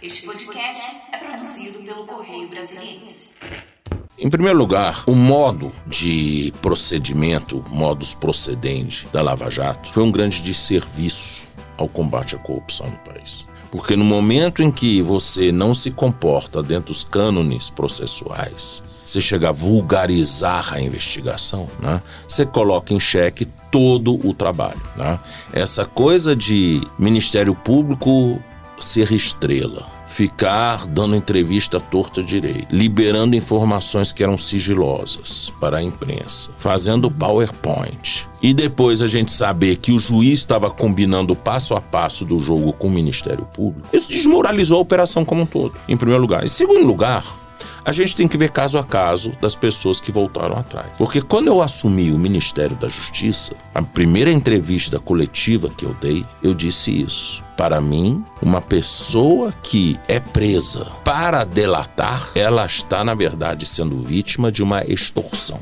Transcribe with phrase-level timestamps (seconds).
[0.00, 3.30] Este podcast é produzido pelo Correio Brasiliense.
[4.16, 10.40] Em primeiro lugar, o modo de procedimento, modus procedendi da Lava Jato, foi um grande
[10.40, 13.44] desserviço ao combate à corrupção no país.
[13.72, 19.48] Porque no momento em que você não se comporta dentro dos cânones processuais, você chega
[19.48, 22.00] a vulgarizar a investigação, né?
[22.26, 24.80] você coloca em xeque todo o trabalho.
[24.96, 25.18] Né?
[25.52, 28.40] Essa coisa de Ministério Público
[28.80, 36.50] ser estrela, ficar dando entrevista torta direito, liberando informações que eram sigilosas para a imprensa,
[36.56, 38.26] fazendo PowerPoint.
[38.42, 42.72] E depois a gente saber que o juiz estava combinando passo a passo do jogo
[42.72, 43.88] com o Ministério Público.
[43.92, 46.44] Isso desmoralizou a operação como um todo, em primeiro lugar.
[46.44, 47.24] Em segundo lugar,
[47.88, 50.88] a gente tem que ver caso a caso das pessoas que voltaram atrás.
[50.98, 56.22] Porque quando eu assumi o Ministério da Justiça, a primeira entrevista coletiva que eu dei,
[56.42, 57.42] eu disse isso.
[57.56, 64.52] Para mim, uma pessoa que é presa para delatar, ela está, na verdade, sendo vítima
[64.52, 65.58] de uma extorsão.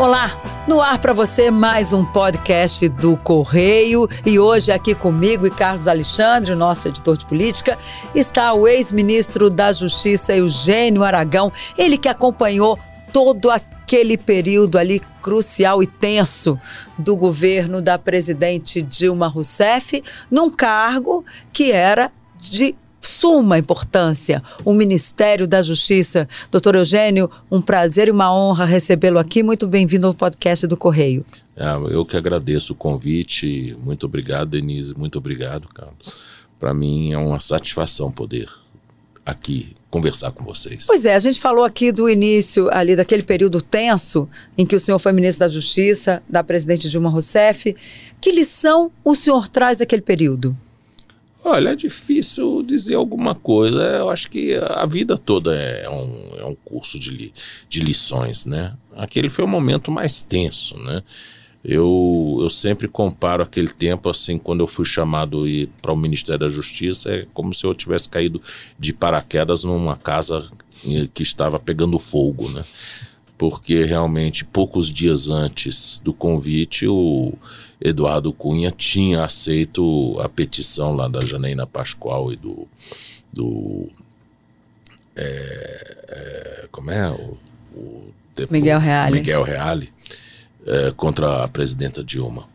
[0.00, 0.34] Olá,
[0.66, 4.08] no ar para você mais um podcast do Correio.
[4.24, 7.78] E hoje aqui comigo e Carlos Alexandre, nosso editor de política,
[8.14, 12.78] está o ex-ministro da Justiça Eugênio Aragão, ele que acompanhou
[13.12, 16.58] todo aquele período ali crucial e tenso
[16.96, 25.46] do governo da presidente Dilma Rousseff, num cargo que era de suma importância, o Ministério
[25.46, 26.28] da Justiça.
[26.50, 29.42] Doutor Eugênio, um prazer e uma honra recebê-lo aqui.
[29.42, 31.24] Muito bem-vindo ao podcast do Correio.
[31.56, 33.76] É, eu que agradeço o convite.
[33.78, 34.94] Muito obrigado, Denise.
[34.96, 36.30] Muito obrigado, Carlos.
[36.58, 38.48] Para mim é uma satisfação poder
[39.24, 40.86] aqui conversar com vocês.
[40.86, 44.80] Pois é, a gente falou aqui do início ali daquele período tenso em que o
[44.80, 47.74] senhor foi ministro da Justiça, da presidente Dilma Rousseff.
[48.20, 50.56] Que lição o senhor traz daquele período?
[51.42, 53.80] Olha, é difícil dizer alguma coisa.
[53.80, 57.32] Eu acho que a vida toda é um, é um curso de, li,
[57.68, 58.76] de lições, né?
[58.94, 61.02] Aquele foi o momento mais tenso, né?
[61.62, 65.44] Eu, eu sempre comparo aquele tempo assim, quando eu fui chamado
[65.82, 68.40] para o Ministério da Justiça, é como se eu tivesse caído
[68.78, 70.48] de paraquedas numa casa
[71.12, 72.64] que estava pegando fogo, né?
[73.40, 77.32] Porque realmente, poucos dias antes do convite, o
[77.80, 82.68] Eduardo Cunha tinha aceito a petição lá da Janaína Pascoal e do.
[83.32, 83.88] do
[85.16, 87.10] é, é, como é?
[87.10, 87.38] O,
[87.74, 88.12] o
[88.50, 89.14] Miguel Reale.
[89.14, 89.90] Miguel Reale
[90.66, 92.46] é, contra a presidenta Dilma.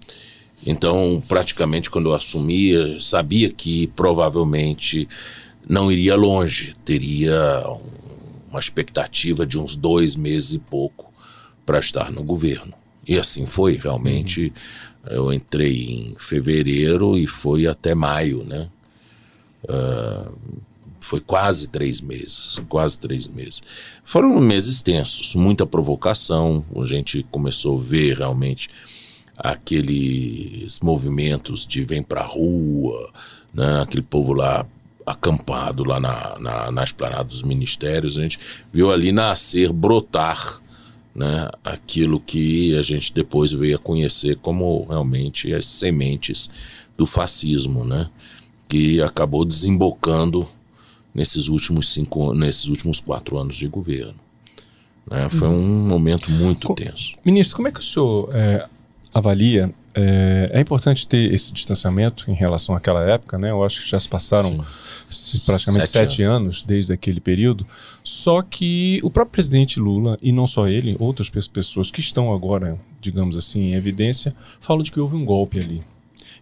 [0.67, 5.09] Então, praticamente, quando eu assumi, eu sabia que provavelmente
[5.67, 8.04] não iria longe, teria um,
[8.55, 11.13] uma expectativa de uns dois meses e pouco
[11.65, 12.73] para estar no governo.
[13.07, 14.45] E assim foi, realmente.
[14.45, 18.69] Uhum eu entrei em fevereiro e foi até maio, né?
[19.63, 20.59] Uh,
[20.99, 23.61] foi quase três meses, quase três meses.
[24.03, 26.65] Foram meses tensos, muita provocação.
[26.75, 28.69] A gente começou a ver realmente
[29.37, 33.11] aqueles movimentos de vem pra rua,
[33.53, 33.81] né?
[33.81, 34.65] aquele povo lá
[35.05, 38.17] acampado lá na, na, na esplanada dos ministérios.
[38.17, 38.39] A gente
[38.73, 40.61] viu ali nascer, brotar
[41.13, 46.49] né, aquilo que a gente depois veio a conhecer como realmente as sementes
[46.97, 48.09] do fascismo, né,
[48.67, 50.47] que acabou desembocando
[51.13, 54.15] nesses últimos cinco, nesses últimos quatro anos de governo.
[55.09, 55.29] Né?
[55.29, 57.15] Foi um momento muito tenso.
[57.23, 58.67] Ministro, como é que o senhor é,
[59.13, 59.71] avalia?
[59.97, 63.51] É, é, importante ter esse distanciamento em relação àquela época, né?
[63.51, 64.57] Eu acho que já se passaram
[65.45, 66.41] praticamente sete, sete anos.
[66.41, 67.65] anos desde aquele período.
[68.03, 72.77] Só que o próprio presidente Lula, e não só ele, outras pessoas que estão agora,
[72.99, 75.81] digamos assim, em evidência, falam de que houve um golpe ali.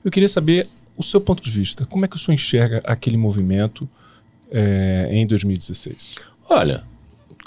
[0.03, 1.85] Eu queria saber o seu ponto de vista.
[1.85, 3.87] Como é que o senhor enxerga aquele movimento
[4.51, 6.15] é, em 2016?
[6.49, 6.83] Olha,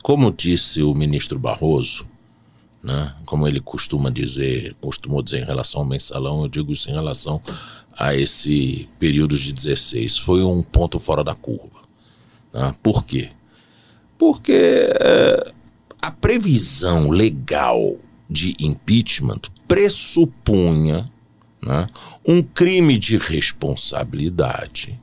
[0.04, 2.06] como disse o ministro Barroso,
[2.86, 6.92] né, como ele costuma dizer, costumou dizer em relação ao mensalão, eu digo isso em
[6.92, 7.42] relação
[7.98, 10.18] a esse período de 16.
[10.18, 11.83] Foi um ponto fora da curva.
[12.54, 12.72] Né?
[12.80, 13.30] Por quê?
[14.16, 15.53] Porque é,
[16.00, 17.97] a previsão legal
[18.30, 21.10] de impeachment pressupunha
[21.60, 21.88] né,
[22.24, 24.97] um crime de responsabilidade.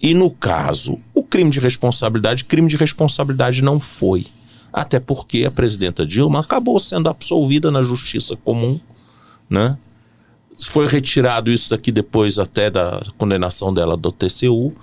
[0.00, 4.26] E no caso, o crime de responsabilidade, crime de responsabilidade não foi.
[4.72, 8.80] Até porque a presidenta Dilma acabou sendo absolvida na justiça comum,
[9.48, 9.76] né?
[10.68, 14.74] Foi retirado isso daqui depois até da condenação dela do TCU.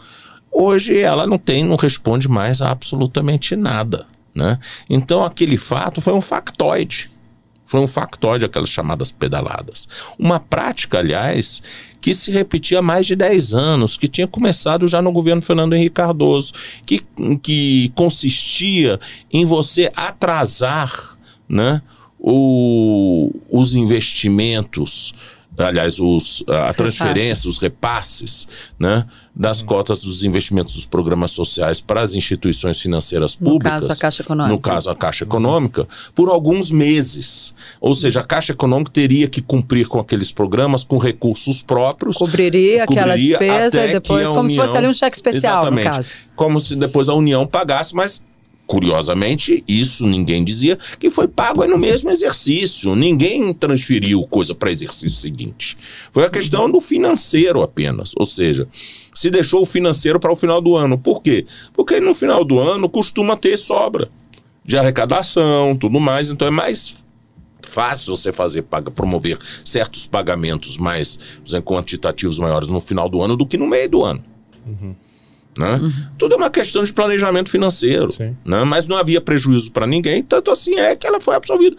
[0.51, 4.05] Hoje ela não tem, não responde mais a absolutamente nada.
[4.33, 4.59] Né?
[4.89, 7.11] Então aquele fato foi um factoide.
[7.69, 9.87] Foi um factóide aquelas chamadas pedaladas.
[10.17, 11.61] Uma prática, aliás,
[12.01, 15.73] que se repetia há mais de 10 anos, que tinha começado já no governo Fernando
[15.73, 16.51] Henrique Cardoso,
[16.83, 16.99] que,
[17.43, 18.99] que consistia
[19.31, 21.15] em você atrasar
[21.47, 21.79] né,
[22.17, 25.13] o, os investimentos
[25.65, 28.47] aliás, os, a transferência, os repasses
[28.79, 29.67] né, das uhum.
[29.67, 33.83] cotas dos investimentos dos programas sociais para as instituições financeiras públicas.
[33.83, 34.53] No caso, a Caixa Econômica.
[34.53, 37.53] No caso, a Caixa Econômica, por alguns meses.
[37.79, 42.17] Ou seja, a Caixa Econômica teria que cumprir com aqueles programas com recursos próprios.
[42.17, 45.85] Cobriria, cobriria aquela despesa e depois, como União, se fosse ali um cheque especial, exatamente,
[45.85, 46.13] no caso.
[46.35, 48.23] Como se depois a União pagasse, mas
[48.69, 52.95] Curiosamente, isso ninguém dizia que foi pago no mesmo exercício.
[52.95, 55.75] Ninguém transferiu coisa para exercício seguinte.
[56.11, 58.11] Foi a questão do financeiro apenas.
[58.15, 58.67] Ou seja,
[59.11, 60.99] se deixou o financeiro para o final do ano.
[60.99, 61.47] Por quê?
[61.73, 64.07] Porque no final do ano costuma ter sobra
[64.63, 66.29] de arrecadação, tudo mais.
[66.29, 67.03] Então é mais
[67.63, 73.35] fácil você fazer paga, promover certos pagamentos mais exemplo, quantitativos maiores no final do ano
[73.35, 74.23] do que no meio do ano.
[74.67, 74.93] Uhum.
[75.59, 75.73] Né?
[75.73, 75.91] Uhum.
[76.17, 78.07] Tudo é uma questão de planejamento financeiro.
[78.45, 78.63] Né?
[78.63, 81.75] Mas não havia prejuízo para ninguém, tanto assim é que ela foi absolvida.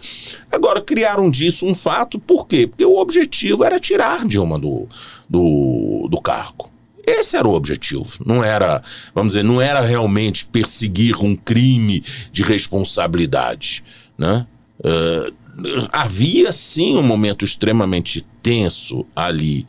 [0.51, 2.67] Agora, criaram disso um fato, por quê?
[2.67, 4.87] Porque o objetivo era tirar Dilma do,
[5.27, 6.69] do, do cargo.
[7.07, 8.07] Esse era o objetivo.
[8.23, 8.83] Não era,
[9.15, 13.83] vamos dizer, não era realmente perseguir um crime de responsabilidade.
[14.15, 14.45] Né?
[14.79, 15.33] Uh,
[15.91, 19.65] havia sim um momento extremamente tenso ali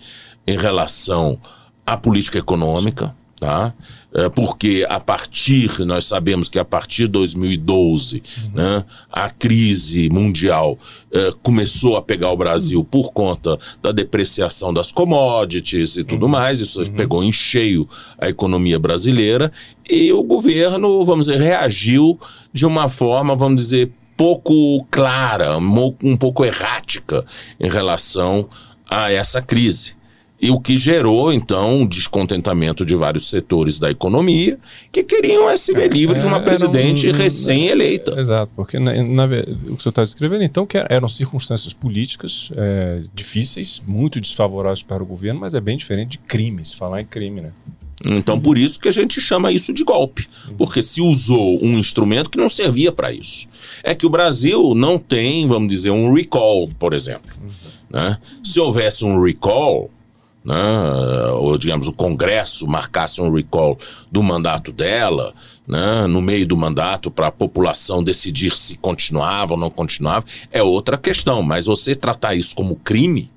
[0.47, 1.41] em relação
[1.87, 3.75] à política econômica tá?
[4.15, 8.51] É, porque a partir, nós sabemos que a partir de 2012, uhum.
[8.55, 10.79] né, a crise mundial
[11.11, 16.33] é, começou a pegar o Brasil por conta da depreciação das commodities e tudo uhum.
[16.33, 16.93] mais, isso uhum.
[16.93, 17.89] pegou em cheio
[18.19, 19.51] a economia brasileira
[19.89, 22.19] e o governo, vamos dizer, reagiu
[22.53, 27.25] de uma forma, vamos dizer, pouco clara, um pouco errática
[27.59, 28.47] em relação
[28.89, 29.95] a essa crise.
[30.43, 34.59] E o que gerou, então, um descontentamento de vários setores da economia
[34.91, 38.19] que queriam se ver é, livre de uma presidente um, recém-eleita.
[38.19, 42.51] Exato, porque na, na, o que o senhor está descrevendo, então, que eram circunstâncias políticas
[42.57, 47.07] é, difíceis, muito desfavoráveis para o governo, mas é bem diferente de crimes, falar em
[47.07, 47.53] crime, né?
[48.05, 50.27] Então, por isso que a gente chama isso de golpe,
[50.59, 53.47] porque se usou um instrumento que não servia para isso.
[53.85, 57.31] É que o Brasil não tem, vamos dizer, um recall, por exemplo.
[57.89, 58.19] Né?
[58.43, 59.89] Se houvesse um recall,
[60.45, 60.55] né,
[61.35, 63.79] ou digamos o Congresso marcasse um recall
[64.11, 65.33] do mandato dela,
[65.67, 70.63] né, no meio do mandato para a população decidir se continuava ou não continuava, é
[70.63, 71.43] outra questão.
[71.43, 73.31] Mas você tratar isso como crime,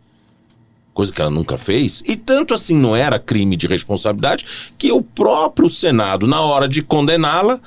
[0.94, 4.46] coisa que ela nunca fez, e tanto assim não era crime de responsabilidade
[4.78, 7.60] que o próprio Senado, na hora de condená-la,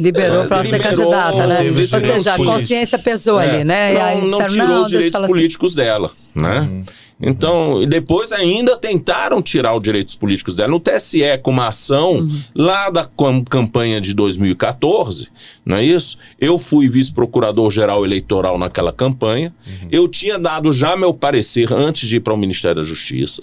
[0.00, 1.60] Liberou é, para ser candidata, né?
[1.70, 3.92] Ou seja, a consciência pesou é, ali, né?
[3.92, 5.84] Não, aí, não tirou não, os direitos políticos assim.
[5.84, 6.60] dela, né?
[6.60, 6.84] Uhum.
[7.22, 12.12] Então, e depois ainda tentaram tirar os direitos políticos dela no TSE com uma ação
[12.14, 12.40] uhum.
[12.54, 13.08] lá da
[13.48, 15.28] campanha de 2014,
[15.64, 16.16] não é isso?
[16.40, 19.54] Eu fui vice-procurador-geral eleitoral naquela campanha.
[19.66, 19.88] Uhum.
[19.92, 23.42] Eu tinha dado já meu parecer antes de ir para o Ministério da Justiça,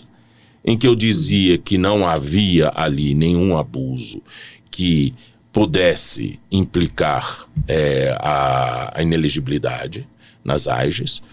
[0.65, 4.23] em que eu dizia que não havia ali nenhum abuso
[4.71, 5.13] que
[5.57, 10.07] pudesse implicar é, a, a inelegibilidade
[10.45, 11.23] nas AIGES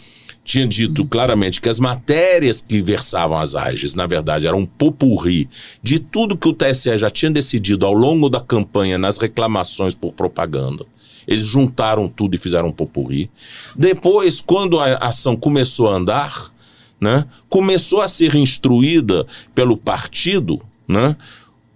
[0.42, 5.46] tinha dito claramente que as matérias que versavam as AIGES, na verdade, eram um popurri
[5.82, 10.14] de tudo que o TSE já tinha decidido ao longo da campanha nas reclamações por
[10.14, 10.86] propaganda.
[11.28, 13.30] Eles juntaram tudo e fizeram um popurri.
[13.76, 16.50] Depois, quando a ação começou a andar,
[16.98, 21.14] né, começou a ser instruída pelo partido, né,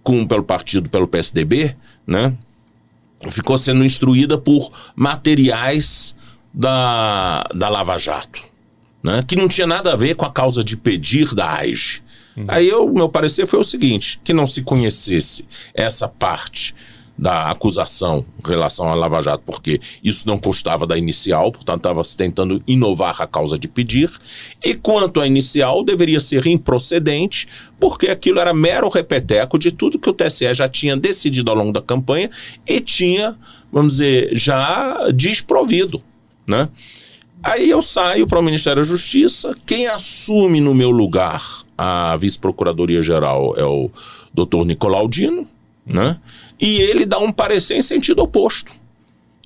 [0.01, 1.75] com, pelo partido, pelo PSDB,
[2.09, 2.35] né,
[3.31, 6.15] ficou sendo instruída por materiais
[6.53, 8.49] da, da Lava Jato
[9.03, 12.03] né, que não tinha nada a ver com a causa de pedir da AIGE.
[12.35, 12.45] Uhum.
[12.47, 16.75] Aí o meu parecer foi o seguinte: que não se conhecesse essa parte
[17.19, 22.01] da acusação em relação à Lava Jato, porque isso não constava da inicial, portanto estava
[22.15, 24.09] tentando inovar a causa de pedir,
[24.63, 27.45] e quanto à inicial deveria ser improcedente,
[27.77, 31.73] porque aquilo era mero repeteco de tudo que o TSE já tinha decidido ao longo
[31.73, 32.29] da campanha
[32.65, 33.37] e tinha,
[33.69, 36.01] vamos dizer, já desprovido,
[36.47, 36.69] né?
[37.43, 39.55] Aí eu saio para o Ministério da Justiça.
[39.65, 41.41] Quem assume no meu lugar
[41.77, 43.89] a vice-procuradoria-geral é o
[44.33, 45.47] doutor Nicolaudino,
[45.85, 46.17] né?
[46.59, 48.71] E ele dá um parecer em sentido oposto.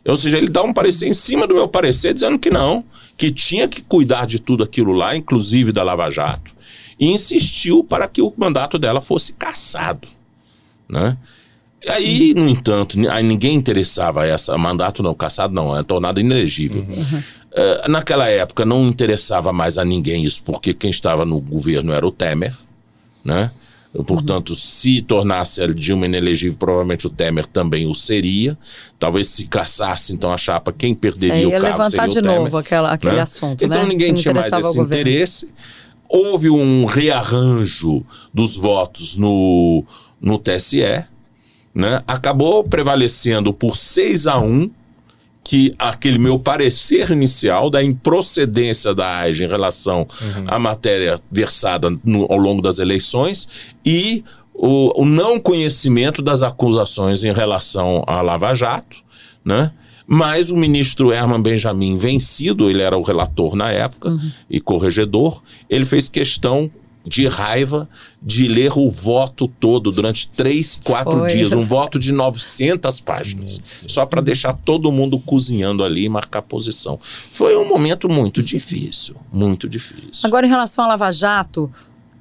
[0.05, 2.83] Ou seja, ele dá um parecer em cima do meu parecer, dizendo que não,
[3.15, 6.51] que tinha que cuidar de tudo aquilo lá, inclusive da Lava Jato,
[6.99, 10.07] e insistiu para que o mandato dela fosse cassado.
[10.89, 11.17] Né?
[11.87, 16.85] Aí, no entanto, aí ninguém interessava essa mandato não cassado, não, é tornado inelegível.
[16.87, 17.19] Uhum.
[17.53, 22.05] Uh, naquela época não interessava mais a ninguém isso, porque quem estava no governo era
[22.05, 22.55] o Temer,
[23.23, 23.51] né?
[24.07, 24.55] Portanto, uhum.
[24.55, 28.57] se tornasse a Dilma inelegível, provavelmente o Temer também o seria.
[28.97, 32.57] Talvez se caçasse, então, a chapa, quem perderia é, o cargo levantar de Temer, novo
[32.57, 33.21] aquela, aquele né?
[33.21, 33.87] assunto, Então né?
[33.87, 35.47] ninguém tinha mais esse interesse.
[36.09, 39.83] Houve um rearranjo dos votos no,
[40.19, 41.05] no TSE,
[41.73, 42.01] né?
[42.07, 44.69] Acabou prevalecendo por 6 a 1
[45.43, 50.45] que aquele meu parecer inicial da improcedência da AIG em relação uhum.
[50.47, 53.47] à matéria versada no, ao longo das eleições
[53.85, 54.23] e
[54.53, 59.03] o, o, não conhecimento das acusações em relação à Lava Jato,
[59.43, 59.71] né?
[60.05, 64.31] Mas o ministro Herman Benjamin, vencido, ele era o relator na época uhum.
[64.49, 66.69] e corregedor, ele fez questão
[67.05, 67.87] de raiva
[68.21, 71.29] de ler o voto todo durante três, quatro Foi.
[71.29, 71.51] dias.
[71.51, 73.61] Um voto de 900 páginas.
[73.87, 76.99] Só para deixar todo mundo cozinhando ali e marcar posição.
[77.33, 79.15] Foi um momento muito difícil.
[79.31, 80.25] Muito difícil.
[80.25, 81.71] Agora, em relação à Lava Jato,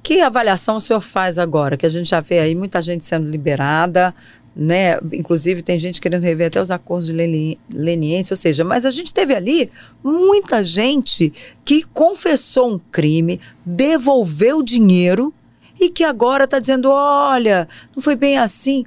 [0.01, 1.77] que avaliação o senhor faz agora?
[1.77, 4.13] Que a gente já vê aí muita gente sendo liberada,
[4.55, 4.99] né?
[5.11, 9.13] Inclusive tem gente querendo rever até os acordos de leniência, ou seja, mas a gente
[9.13, 9.71] teve ali
[10.03, 11.33] muita gente
[11.65, 15.33] que confessou um crime, devolveu dinheiro
[15.79, 18.85] e que agora está dizendo, olha, não foi bem assim.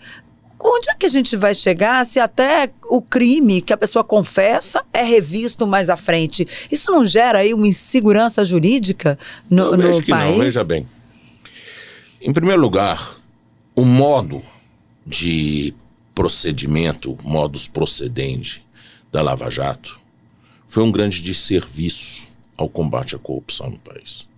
[0.58, 4.82] Onde é que a gente vai chegar se até o crime que a pessoa confessa
[4.92, 6.46] é revisto mais à frente?
[6.70, 9.18] Isso não gera aí uma insegurança jurídica
[9.50, 10.36] no, Eu no que país?
[10.36, 10.88] Não, veja bem.
[12.22, 13.16] Em primeiro lugar,
[13.76, 14.42] o modo
[15.06, 15.72] de
[16.14, 18.64] procedimento, modus procedendi
[19.12, 20.00] da Lava Jato,
[20.66, 24.28] foi um grande desserviço ao combate à corrupção no país.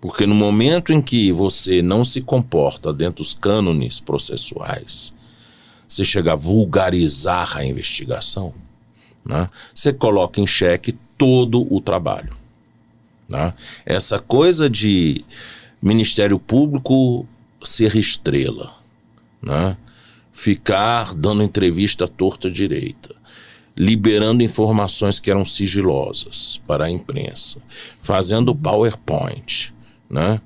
[0.00, 5.14] Porque no momento em que você não se comporta dentro dos cânones processuais,
[5.88, 8.52] você chega a vulgarizar a investigação,
[9.24, 9.48] né?
[9.74, 12.30] você coloca em xeque todo o trabalho.
[13.28, 13.54] Né?
[13.84, 15.24] Essa coisa de
[15.80, 17.26] Ministério Público
[17.64, 18.75] ser estrela,
[19.42, 19.76] né?
[20.36, 23.14] ficar dando entrevista torta direita,
[23.76, 27.60] liberando informações que eram sigilosas para a imprensa,
[28.02, 29.72] fazendo PowerPoint,
[30.10, 30.40] né?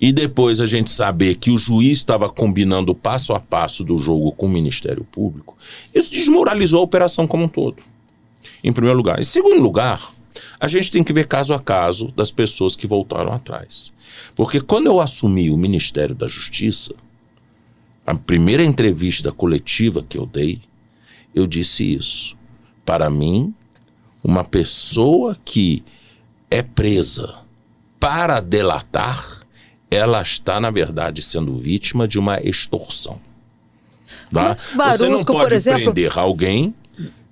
[0.00, 3.98] E depois a gente saber que o juiz estava combinando o passo a passo do
[3.98, 5.56] jogo com o Ministério Público,
[5.92, 7.82] isso desmoralizou a operação como um todo.
[8.62, 9.18] Em primeiro lugar.
[9.18, 10.14] Em segundo lugar,
[10.60, 13.92] a gente tem que ver caso a caso das pessoas que voltaram atrás.
[14.36, 16.94] Porque quando eu assumi o Ministério da Justiça,
[18.06, 20.60] a primeira entrevista coletiva que eu dei,
[21.34, 22.36] eu disse isso.
[22.84, 23.54] Para mim,
[24.22, 25.82] uma pessoa que
[26.50, 27.34] é presa
[27.98, 29.42] para delatar,
[29.90, 33.20] ela está, na verdade, sendo vítima de uma extorsão.
[34.32, 34.56] Tá?
[34.74, 35.82] Barusco, Você não pode exemplo...
[35.92, 36.74] prender alguém,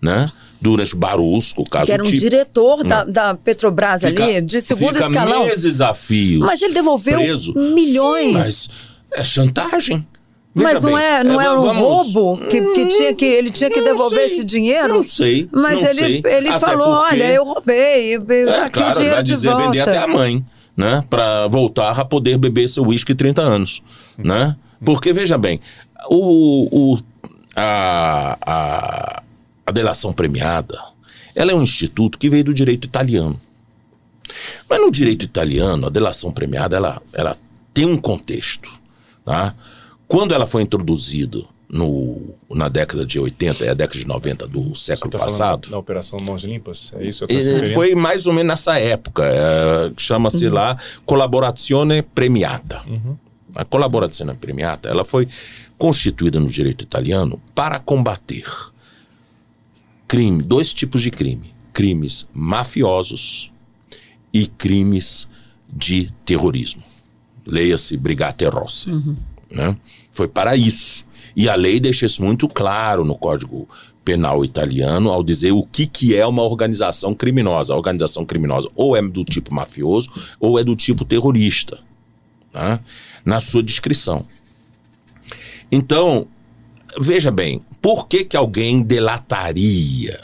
[0.00, 0.30] né?
[0.60, 4.94] Durante Barusco, caso Que era um tipo, diretor da, da, Petrobras fica, ali, de segundo
[4.94, 5.44] fica escalão.
[5.44, 6.46] meses a fios.
[6.46, 7.52] Mas ele devolveu preso.
[7.52, 8.26] milhões.
[8.26, 8.70] Sim, mas
[9.10, 10.06] é chantagem.
[10.54, 12.12] Veja mas não bem, é, não é, é um vamos...
[12.12, 14.94] roubo que, que, tinha que ele tinha que devolver sei, esse dinheiro?
[14.94, 15.48] Não sei.
[15.50, 16.22] Mas não ele, sei.
[16.26, 17.14] ele falou: porque...
[17.14, 18.14] olha, eu roubei.
[18.14, 20.44] É, aqui claro, dinheiro vai dizer vender até a mãe,
[20.76, 21.02] né?
[21.08, 23.82] Para voltar a poder beber seu uísque 30 anos,
[24.18, 24.54] né?
[24.84, 25.58] Porque, veja bem,
[26.10, 26.98] o, o,
[27.56, 29.22] a, a,
[29.66, 30.92] a delação premiada
[31.34, 33.40] ela é um instituto que veio do direito italiano.
[34.68, 37.36] Mas no direito italiano, a delação premiada ela, ela
[37.72, 38.70] tem um contexto.
[39.24, 39.54] Tá?
[40.12, 44.74] Quando ela foi introduzida no, na década de 80 e a década de 90 do
[44.74, 45.70] século tá passado.
[45.70, 46.92] Da Operação Mãos Limpas?
[46.98, 47.24] É isso?
[47.72, 49.24] foi mais ou menos nessa época.
[49.24, 50.52] É, Chama-se uhum.
[50.52, 50.76] lá
[51.06, 52.82] Collaborazione Premiata.
[52.86, 53.16] Uhum.
[53.54, 55.26] A Collaborazione Premiata ela foi
[55.78, 58.44] constituída no direito italiano para combater
[60.06, 63.50] crime, dois tipos de crime: crimes mafiosos
[64.30, 65.26] e crimes
[65.72, 66.82] de terrorismo.
[67.46, 68.90] Leia-se Brigate Rossa.
[68.90, 69.16] Uhum.
[69.50, 69.74] Né?
[70.12, 71.04] Foi para isso.
[71.34, 73.68] E a lei deixa isso muito claro no Código
[74.04, 77.72] Penal italiano ao dizer o que, que é uma organização criminosa.
[77.72, 81.78] A organização criminosa ou é do tipo mafioso ou é do tipo terrorista,
[82.52, 82.80] né?
[83.24, 84.26] na sua descrição.
[85.70, 86.26] Então,
[87.00, 90.20] veja bem, por que, que alguém delataria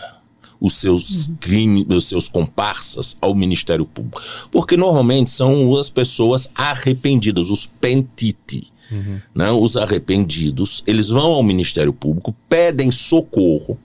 [0.61, 1.37] os seus uhum.
[1.37, 4.21] crimes, os seus comparsas ao Ministério Público?
[4.51, 9.21] Porque normalmente são as pessoas arrependidas, os pentiti Uhum.
[9.35, 9.51] Né?
[9.51, 13.79] Os arrependidos, eles vão ao Ministério Público, pedem socorro,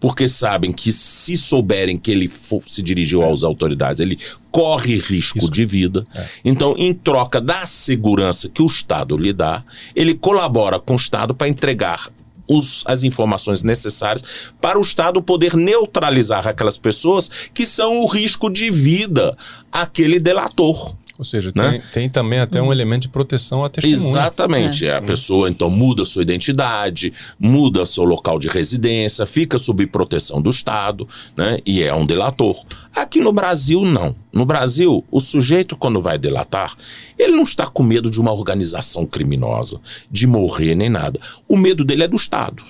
[0.00, 3.30] porque sabem que se souberem que ele for, se dirigiu é.
[3.30, 4.18] às autoridades, ele
[4.50, 5.50] corre risco Isso.
[5.50, 6.06] de vida.
[6.14, 6.26] É.
[6.44, 9.62] Então, em troca da segurança que o Estado lhe dá,
[9.94, 12.08] ele colabora com o Estado para entregar
[12.50, 14.24] os, as informações necessárias
[14.60, 19.36] para o Estado poder neutralizar aquelas pessoas que são o risco de vida
[19.70, 20.96] aquele delator.
[21.20, 21.72] Ou seja, né?
[21.72, 24.08] tem, tem, também até um elemento de proteção à testemunha.
[24.08, 24.86] Exatamente.
[24.86, 24.96] É.
[24.96, 30.48] A pessoa, então, muda sua identidade, muda seu local de residência, fica sob proteção do
[30.48, 31.58] Estado, né?
[31.66, 32.64] E é um delator.
[32.96, 34.16] Aqui no Brasil, não.
[34.32, 36.74] No Brasil, o sujeito, quando vai delatar,
[37.18, 39.78] ele não está com medo de uma organização criminosa,
[40.10, 41.20] de morrer nem nada.
[41.46, 42.62] O medo dele é do Estado.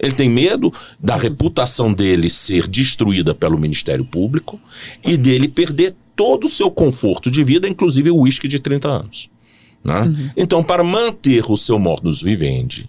[0.00, 4.58] Ele tem medo da reputação dele ser destruída pelo Ministério Público
[5.04, 9.30] e dele perder todo o seu conforto de vida, inclusive o uísque de 30 anos.
[9.84, 10.00] Né?
[10.00, 10.30] Uhum.
[10.36, 12.88] Então, para manter o seu modus vivendi,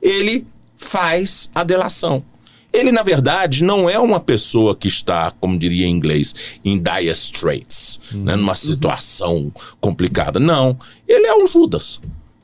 [0.00, 2.24] ele faz a delação.
[2.72, 7.10] Ele, na verdade, não é uma pessoa que está, como diria em inglês, em dire
[7.10, 8.24] straits, uhum.
[8.24, 8.36] né?
[8.36, 9.52] numa situação uhum.
[9.80, 10.40] complicada.
[10.40, 10.78] Não.
[11.06, 12.00] Ele é um Judas.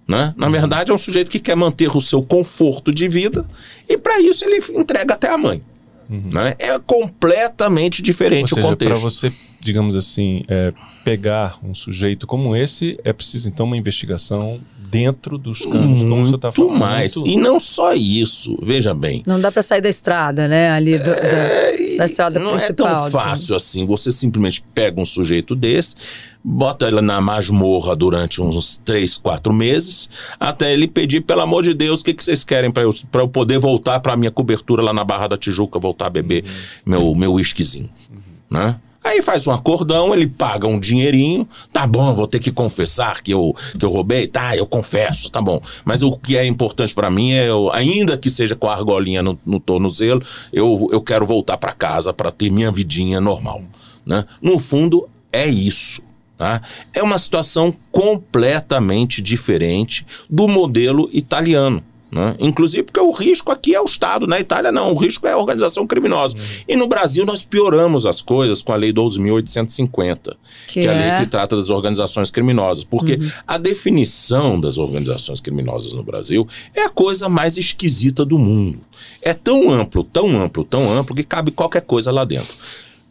[0.09, 0.33] Né?
[0.38, 3.47] Na verdade, é um sujeito que quer manter o seu conforto de vida
[3.87, 5.62] e, para isso, ele entrega até a mãe.
[6.09, 6.31] Uhum.
[6.33, 6.55] Né?
[6.59, 8.91] É completamente diferente seja, o contexto.
[8.91, 10.73] Para você, digamos assim, é,
[11.05, 14.59] pegar um sujeito como esse, é preciso então uma investigação
[14.90, 16.78] dentro dos campos, muito como você está falando.
[16.78, 17.16] mais.
[17.16, 17.30] Muito...
[17.30, 19.23] E não só isso, veja bem.
[19.26, 20.71] Não dá para sair da estrada, né?
[20.71, 22.87] Ali do, é, da, da, estrada não principal.
[22.87, 23.87] Não é tão fácil assim.
[23.87, 25.95] Você simplesmente pega um sujeito desse,
[26.42, 30.09] bota ele na masmorra durante uns três, quatro meses,
[30.40, 33.28] até ele pedir, pelo amor de Deus, o que, que vocês querem para eu, eu
[33.28, 36.50] poder voltar para minha cobertura lá na Barra da Tijuca, voltar a beber uhum.
[36.87, 38.23] meu, meu whiskyzinho, uhum.
[38.50, 38.80] né?
[39.02, 43.33] Aí faz um acordão, ele paga um dinheirinho, tá bom, vou ter que confessar que
[43.33, 45.61] eu, que eu roubei, tá, eu confesso, tá bom.
[45.85, 49.23] Mas o que é importante para mim é, eu, ainda que seja com a argolinha
[49.23, 53.62] no, no tornozelo, eu, eu quero voltar para casa para ter minha vidinha normal.
[54.05, 54.25] Né?
[54.43, 56.02] No fundo, é isso.
[56.37, 56.62] Tá?
[56.95, 61.83] É uma situação completamente diferente do modelo italiano.
[62.11, 62.35] Né?
[62.38, 65.37] Inclusive porque o risco aqui é o Estado, na Itália não, o risco é a
[65.37, 66.37] organização criminosa.
[66.37, 66.43] Uhum.
[66.67, 70.37] E no Brasil nós pioramos as coisas com a Lei 12.850,
[70.67, 71.19] que, que é a lei é?
[71.19, 72.83] que trata das organizações criminosas.
[72.83, 73.31] Porque uhum.
[73.47, 78.81] a definição das organizações criminosas no Brasil é a coisa mais esquisita do mundo.
[79.21, 82.57] É tão amplo, tão amplo, tão amplo que cabe qualquer coisa lá dentro.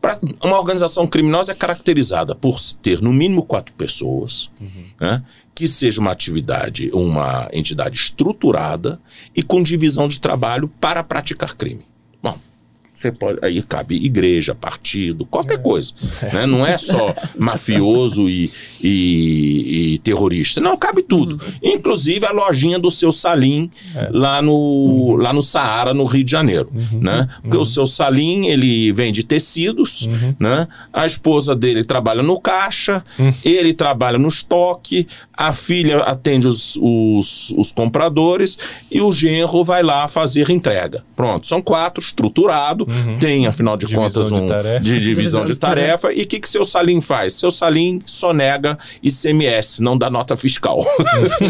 [0.02, 4.84] Pra, uma organização criminosa é caracterizada por ter no mínimo quatro pessoas, uhum.
[5.00, 5.24] né?
[5.58, 9.00] Que seja uma atividade, uma entidade estruturada
[9.36, 11.84] e com divisão de trabalho para praticar crime.
[12.22, 12.38] Bom,
[12.86, 15.58] você pode aí cabe igreja, partido, qualquer é.
[15.58, 15.93] coisa,
[16.32, 16.46] né?
[16.46, 21.52] Não é só mafioso e, e, e, terrorista, não cabe tudo, uhum.
[21.63, 24.10] inclusive a lojinha do seu Salim é.
[24.12, 25.15] lá no uhum.
[25.15, 27.00] lá no Saara, no Rio de Janeiro, uhum.
[27.00, 27.28] né?
[27.41, 27.65] Porque o uhum.
[27.65, 30.36] seu Salim ele vende tecidos, uhum.
[30.39, 30.67] né?
[30.93, 33.34] A esposa dele trabalha no caixa, uhum.
[33.43, 38.58] ele trabalha no estoque, a filha atende os, os, os compradores
[38.91, 41.04] e o genro vai lá fazer entrega.
[41.15, 43.17] Pronto, são quatro estruturado uhum.
[43.19, 46.12] tem, afinal de divisão contas, um de, de divisão de tarefa.
[46.12, 47.34] E o que, que seu Salim faz?
[47.34, 50.84] Seu Salim sonega ICMS, não dá nota fiscal.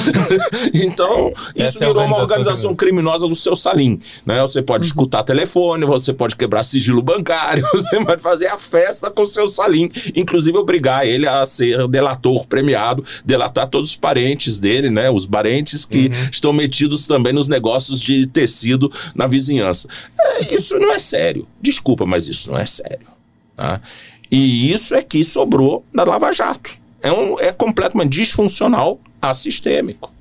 [0.73, 4.00] então, isso é virou uma organização criminosa do seu Salim.
[4.26, 4.41] Né?
[4.41, 4.88] Você pode uhum.
[4.88, 9.47] escutar telefone, você pode quebrar sigilo bancário, você pode fazer a festa com o seu
[9.47, 15.08] Salim, inclusive obrigar ele a ser delator premiado, delatar todos os parentes dele, né?
[15.08, 16.30] Os parentes que uhum.
[16.32, 19.88] estão metidos também nos negócios de tecido na vizinhança.
[20.20, 21.48] É, isso não é sério.
[21.62, 23.06] Desculpa, mas isso não é sério.
[23.56, 23.80] Tá?
[24.32, 26.72] E isso é que sobrou na Lava Jato.
[27.04, 30.12] É, um, é completamente disfuncional assistêmico.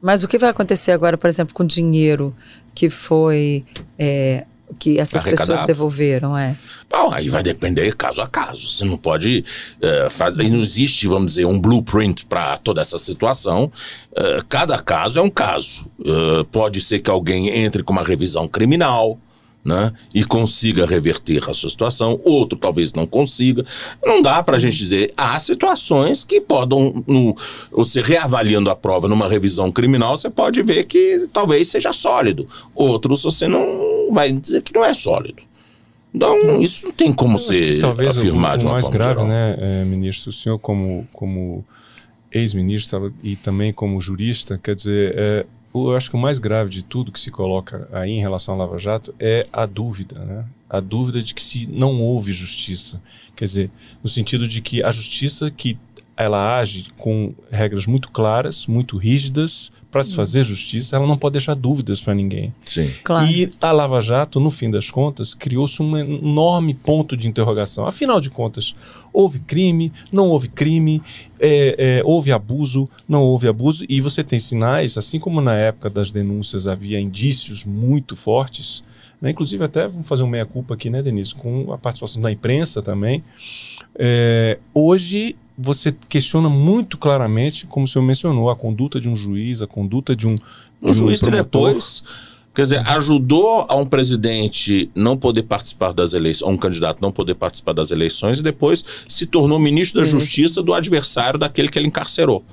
[0.00, 2.32] Mas o que vai acontecer agora, por exemplo, com o dinheiro
[2.72, 3.64] que foi.
[3.98, 4.46] É,
[4.78, 6.56] que essas pessoas devolveram, é?
[6.88, 8.68] Bom, aí vai depender caso a caso.
[8.68, 9.44] Você não pode
[9.80, 10.48] é, fazer.
[10.48, 13.70] Não existe, vamos dizer, um blueprint para toda essa situação.
[14.14, 15.86] É, cada caso é um caso.
[16.04, 19.18] É, pode ser que alguém entre com uma revisão criminal
[19.64, 23.64] né, e consiga reverter a sua situação, outro talvez não consiga.
[24.04, 25.12] Não dá para a gente dizer.
[25.16, 27.36] Há situações que podem, no,
[27.70, 32.46] você reavaliando a prova numa revisão criminal, você pode ver que talvez seja sólido.
[32.74, 33.79] Outros você não
[34.12, 35.42] vai dizer que não é sólido.
[36.12, 39.28] Então, isso não tem como ser talvez afirmar o, de uma mais forma grave, geral.
[39.28, 41.64] né, é, ministro, o senhor como, como
[42.32, 46.82] ex-ministro e também como jurista, quer dizer, é, eu acho que o mais grave de
[46.82, 50.44] tudo que se coloca aí em relação à Lava Jato é a dúvida, né?
[50.68, 53.00] A dúvida de que se não houve justiça.
[53.36, 53.70] Quer dizer,
[54.02, 55.78] no sentido de que a justiça que
[56.22, 61.32] ela age com regras muito claras, muito rígidas, para se fazer justiça, ela não pode
[61.32, 62.54] deixar dúvidas para ninguém.
[62.64, 62.88] Sim.
[63.02, 63.26] Claro.
[63.28, 67.86] E a Lava Jato, no fim das contas, criou-se um enorme ponto de interrogação.
[67.86, 68.74] Afinal de contas,
[69.12, 71.02] houve crime, não houve crime,
[71.40, 75.90] é, é, houve abuso, não houve abuso, e você tem sinais, assim como na época
[75.90, 78.84] das denúncias havia indícios muito fortes,
[79.20, 79.30] né?
[79.30, 83.24] inclusive até vamos fazer um meia-culpa aqui, né, Denise, com a participação da imprensa também.
[83.98, 89.60] É, hoje você questiona muito claramente, como o senhor mencionou, a conduta de um juiz,
[89.60, 90.34] a conduta de um.
[90.80, 92.02] O juiz que depois.
[92.52, 97.12] Quer dizer, ajudou a um presidente não poder participar das eleições, a um candidato não
[97.12, 101.78] poder participar das eleições e depois se tornou ministro da Justiça do adversário daquele que
[101.78, 102.44] ele encarcerou.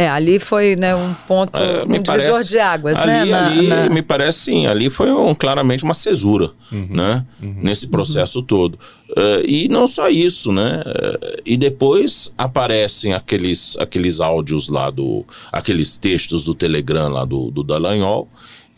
[0.00, 3.24] É, ali foi né, um ponto, É, um me divisor parece- de águas, ali, né?
[3.24, 6.86] na- ali na- me parece sim, ali foi um- claramente uma cesura, Uhum.
[6.90, 7.24] né?
[7.40, 8.78] Nesse processo todo.
[9.16, 10.84] Eh, e não só isso, né?
[10.86, 15.24] Eh, e depois aparecem aqueles, aqueles áudios lá do.
[15.50, 18.28] aqueles textos do Telegram lá do, do Dallagnol,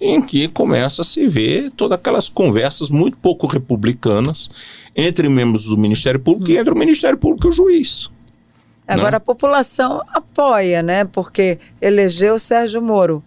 [0.01, 4.49] em que começa a se ver todas aquelas conversas muito pouco republicanas
[4.97, 8.09] entre membros do Ministério Público e entre o Ministério Público e o juiz.
[8.91, 9.17] Agora né?
[9.17, 11.05] a população apoia, né?
[11.05, 13.23] Porque elegeu Sérgio Moro,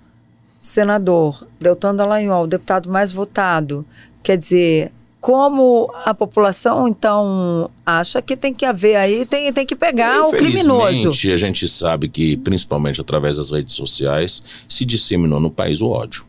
[0.58, 3.86] senador, Deltan Dallagnol, o deputado mais votado.
[4.22, 9.74] Quer dizer, como a população então acha que tem que haver aí, tem, tem que
[9.74, 11.10] pegar o criminoso.
[11.32, 16.26] A gente sabe que, principalmente através das redes sociais, se disseminou no país o ódio.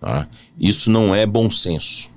[0.00, 0.26] tá?
[0.58, 2.08] Isso não é bom senso.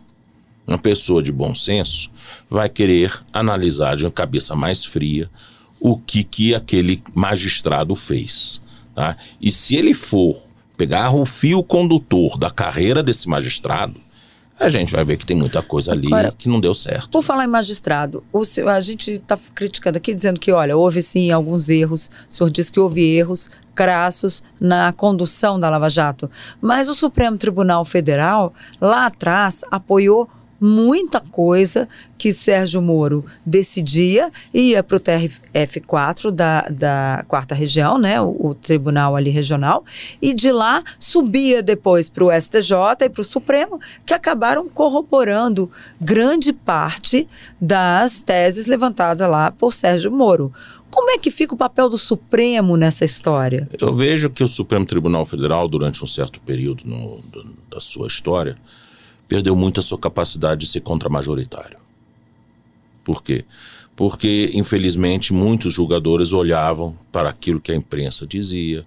[0.66, 2.10] Uma pessoa de bom senso
[2.50, 5.30] vai querer analisar de uma cabeça mais fria
[5.80, 8.62] o que, que aquele magistrado fez.
[8.96, 9.16] tá?
[9.42, 10.38] E se ele for
[10.76, 14.00] pegar o fio condutor da carreira desse magistrado,
[14.60, 17.10] a gente vai ver que tem muita coisa ali Agora- que não deu certo.
[17.10, 21.30] Por falar em magistrado, senhor- a gente está criticando aqui, dizendo que, olha, houve sim
[21.32, 22.10] alguns erros.
[22.28, 26.30] O senhor disse que houve erros crassos na condução da Lava Jato.
[26.60, 30.28] Mas o Supremo Tribunal Federal, lá atrás, apoiou
[30.60, 38.20] muita coisa que Sérgio Moro decidia, ia para o TRF4 da, da quarta região, né,
[38.22, 39.84] o, o tribunal ali regional,
[40.22, 42.72] e de lá subia depois para o STJ
[43.06, 45.70] e para o Supremo, que acabaram corroborando
[46.02, 47.28] grande parte
[47.62, 50.52] das teses levantadas lá por Sérgio Moro.
[50.90, 53.70] Como é que fica o papel do Supremo nessa história?
[53.80, 58.08] Eu vejo que o Supremo Tribunal Federal, durante um certo período no- do- da sua
[58.08, 58.58] história,
[59.28, 61.78] perdeu muito a sua capacidade de ser contramajoritário.
[63.04, 63.46] Por quê?
[63.96, 68.86] Porque, infelizmente, muitos julgadores olhavam para aquilo que a imprensa dizia,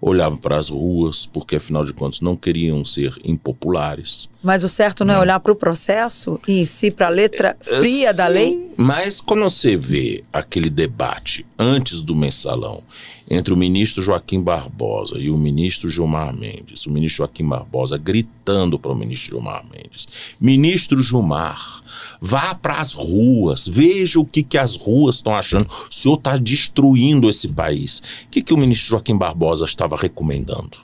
[0.00, 4.28] olhavam para as ruas, porque, afinal de contas, não queriam ser impopulares.
[4.42, 8.12] Mas o certo não, é olhar para o processo e si para a letra fria
[8.12, 8.70] da Sim, lei?
[8.76, 12.82] Mas quando você vê aquele debate antes do mensalão
[13.30, 18.78] entre o ministro Joaquim Barbosa e o ministro Gilmar Mendes, o ministro Joaquim Barbosa gritando
[18.78, 20.06] para o ministro Gilmar Mendes:
[20.40, 21.82] Ministro Gilmar,
[22.20, 25.66] vá para as ruas, veja o que, que as ruas estão achando.
[25.68, 28.00] O senhor está destruindo esse país.
[28.26, 30.78] O que, que o ministro Joaquim Barbosa estava recomendando?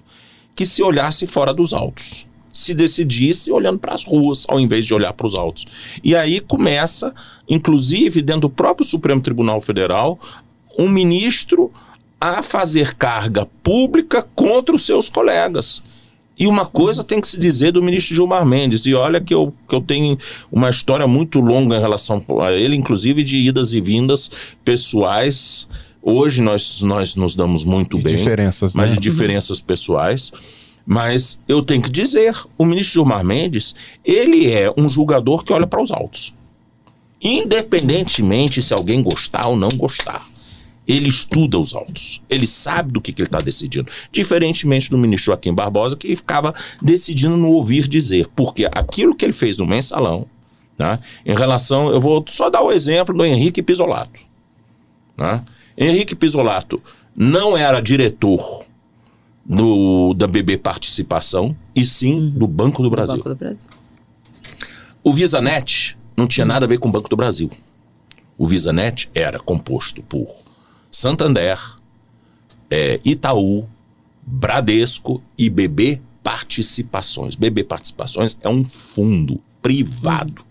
[0.55, 4.92] Que se olhasse fora dos autos se decidisse olhando para as ruas, ao invés de
[4.92, 5.64] olhar para os autos.
[6.03, 7.14] E aí começa,
[7.48, 10.18] inclusive, dentro do próprio Supremo Tribunal Federal,
[10.79, 11.72] um ministro
[12.20, 15.83] a fazer carga pública contra os seus colegas.
[16.38, 19.52] E uma coisa tem que se dizer do ministro Gilmar Mendes, e olha que eu,
[19.68, 20.16] que eu tenho
[20.50, 24.30] uma história muito longa em relação a ele, inclusive de idas e vindas
[24.64, 25.68] pessoais.
[26.02, 28.96] Hoje nós, nós nos damos muito De bem diferenças, mas né?
[28.96, 30.33] de diferenças pessoais.
[30.87, 35.66] Mas eu tenho que dizer, o ministro Gilmar Mendes, ele é um julgador que olha
[35.66, 36.35] para os autos.
[37.20, 40.26] Independentemente se alguém gostar ou não gostar.
[40.90, 42.20] Ele estuda os autos.
[42.29, 43.88] Ele sabe do que, que ele está decidindo.
[44.11, 48.29] Diferentemente do ministro Joaquim Barbosa, que ficava decidindo no ouvir dizer.
[48.35, 50.26] Porque aquilo que ele fez no mensalão,
[50.76, 51.90] né, em relação.
[51.90, 54.18] Eu vou só dar o exemplo do Henrique Pisolato.
[55.16, 55.44] Né?
[55.79, 56.83] Henrique Pisolato
[57.14, 58.64] não era diretor
[59.44, 63.16] do, da BB Participação, e sim do Banco do Brasil.
[63.16, 63.68] Banco do Brasil.
[65.05, 67.50] O VisaNet não tinha nada a ver com o Banco do Brasil.
[68.37, 70.26] O VisaNet era composto por
[70.90, 71.59] Santander,
[72.70, 73.68] eh, Itaú,
[74.22, 77.35] Bradesco e BB Participações.
[77.35, 80.44] BB Participações é um fundo privado.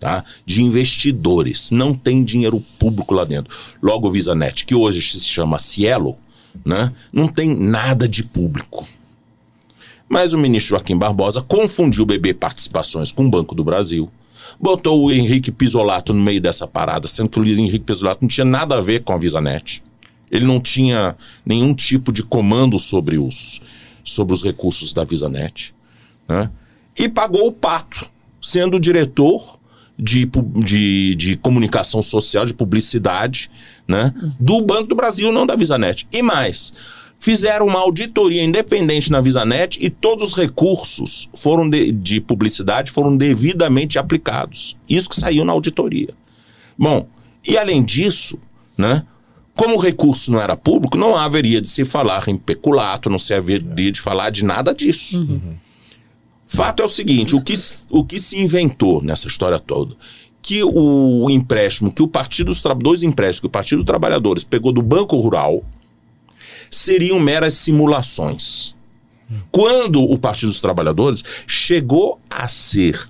[0.00, 0.24] Tá?
[0.44, 3.56] De investidores, não tem dinheiro público lá dentro.
[3.80, 6.16] Logo, o VisaNet, que hoje se chama Cielo,
[6.64, 6.92] né?
[7.12, 8.84] não tem nada de público.
[10.08, 14.10] Mas o ministro Joaquim Barbosa confundiu BB Participações com o Banco do Brasil.
[14.62, 18.44] Botou o Henrique Pisolato no meio dessa parada, sendo que o Henrique Pisolato não tinha
[18.44, 19.82] nada a ver com a VisaNet.
[20.30, 23.60] Ele não tinha nenhum tipo de comando sobre os,
[24.04, 25.74] sobre os recursos da VisaNet.
[26.28, 26.48] Né?
[26.96, 28.08] E pagou o pato,
[28.40, 29.58] sendo diretor
[29.98, 30.30] de,
[30.64, 33.50] de, de comunicação social, de publicidade,
[33.86, 34.14] né?
[34.38, 36.06] do Banco do Brasil, não da VisaNet.
[36.12, 36.72] E mais,
[37.22, 43.16] fizeram uma auditoria independente na VisaNet e todos os recursos foram de, de publicidade foram
[43.16, 44.76] devidamente aplicados.
[44.88, 46.12] Isso que saiu na auditoria.
[46.76, 47.06] Bom,
[47.46, 48.40] e além disso,
[48.76, 49.06] né?
[49.54, 53.32] Como o recurso não era público, não haveria de se falar em peculato, não se
[53.32, 55.20] haveria de falar de nada disso.
[55.20, 55.54] Uhum.
[56.48, 57.54] Fato é o seguinte: o que,
[57.88, 59.94] o que se inventou nessa história toda?
[60.42, 64.72] Que o empréstimo, que o Partido dos Trabalhadores, empréstimos que o Partido dos Trabalhadores pegou
[64.72, 65.62] do Banco Rural,
[66.72, 68.74] seriam meras simulações.
[69.50, 73.08] Quando o Partido dos Trabalhadores chegou a ser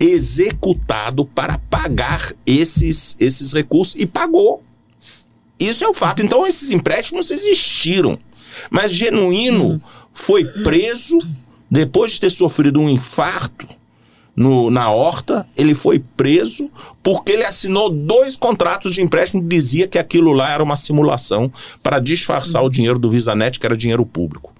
[0.00, 4.62] executado para pagar esses, esses recursos e pagou.
[5.58, 6.22] Isso é o fato.
[6.22, 8.18] Então, esses empréstimos existiram.
[8.70, 9.80] Mas Genuíno
[10.12, 11.18] foi preso
[11.70, 13.66] depois de ter sofrido um infarto
[14.38, 16.70] no, na horta, ele foi preso
[17.02, 21.52] porque ele assinou dois contratos de empréstimo que dizia que aquilo lá era uma simulação
[21.82, 24.54] para disfarçar o dinheiro do VisaNet, que era dinheiro público.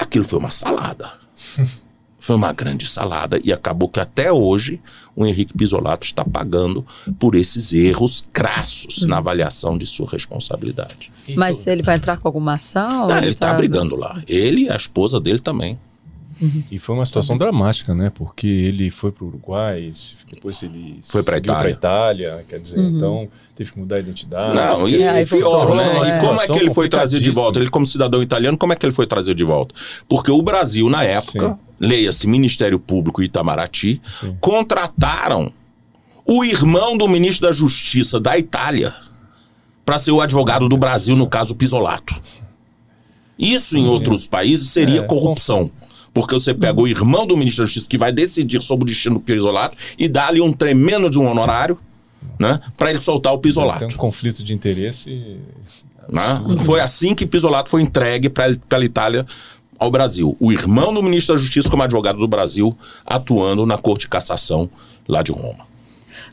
[0.00, 1.12] Aquilo foi uma salada.
[2.20, 4.82] Foi uma grande salada e acabou que até hoje
[5.16, 6.84] o Henrique Pisolato está pagando
[7.18, 11.10] por esses erros crassos na avaliação de sua responsabilidade.
[11.36, 13.08] Mas ele vai entrar com alguma ação?
[13.08, 14.20] Ah, ele está tá brigando lá.
[14.28, 15.78] Ele e a esposa dele também.
[16.40, 16.62] Uhum.
[16.70, 18.10] E foi uma situação dramática, né?
[18.14, 19.92] Porque ele foi para o Uruguai,
[20.32, 21.72] depois ele foi para Itália.
[21.72, 22.96] Itália, quer dizer, uhum.
[22.96, 24.54] então teve que mudar a identidade.
[24.54, 26.16] Não, e, é, pior, né?
[26.16, 27.58] E como é que ele foi trazido de volta?
[27.58, 29.74] Ele como cidadão italiano, como é que ele foi trazido de volta?
[30.08, 34.36] Porque o Brasil na época, leia-se Ministério Público Itamaraty, Sim.
[34.40, 35.52] contrataram
[36.24, 38.94] o irmão do ministro da Justiça da Itália
[39.84, 42.14] para ser o advogado do Brasil no caso Pisolato.
[43.38, 43.88] Isso em Sim.
[43.88, 45.70] outros países seria é, corrupção.
[46.20, 49.16] Porque você pega o irmão do ministro da Justiça que vai decidir sobre o destino
[49.16, 51.78] do pisolato e dá ali um tremendo de um honorário,
[52.38, 52.60] né?
[52.76, 53.80] Para ele soltar o pisolato.
[53.80, 55.38] Tem um conflito de interesse.
[56.08, 56.22] Né?
[56.64, 59.24] Foi assim que pisolato foi entregue para a Itália
[59.78, 60.36] ao Brasil.
[60.40, 62.76] O irmão do ministro da Justiça como advogado do Brasil
[63.06, 64.68] atuando na Corte de Cassação
[65.06, 65.66] lá de Roma.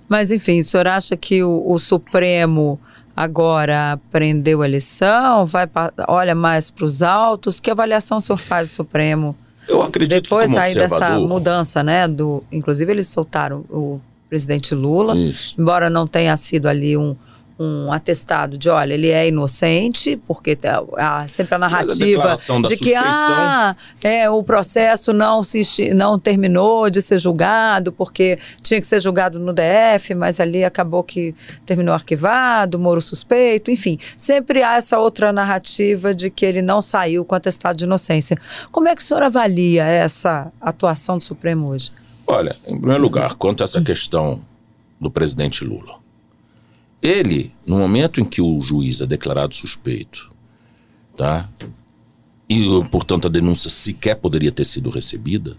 [0.09, 2.79] Mas enfim, o senhor acha que o, o Supremo
[3.15, 5.69] agora aprendeu a lição, vai
[6.07, 7.59] olha mais para os autos?
[7.59, 9.35] Que avaliação o senhor faz do Supremo?
[9.67, 12.07] Eu acredito Depois que aí dessa mudança, né?
[12.07, 13.99] Do, inclusive eles soltaram o
[14.29, 15.55] presidente Lula, Isso.
[15.59, 17.15] embora não tenha sido ali um,
[17.57, 20.57] um atestado de, olha, ele é inocente, porque
[20.97, 26.89] há sempre a narrativa a de que ah, é, o processo não, se, não terminou
[26.89, 31.33] de ser julgado, porque tinha que ser julgado no DF, mas ali acabou que
[31.65, 33.97] terminou arquivado, Moro suspeito, enfim.
[34.17, 38.37] Sempre há essa outra narrativa de que ele não saiu com atestado de inocência.
[38.71, 41.91] Como é que o senhor avalia essa atuação do Supremo hoje?
[42.27, 44.43] Olha, em primeiro lugar, quanto a essa questão
[44.99, 46.04] do presidente Lula.
[47.05, 50.31] Ele, no momento em que o juiz é declarado suspeito,
[51.15, 51.47] tá?
[52.49, 55.55] E, portanto, a denúncia sequer poderia ter sido recebida,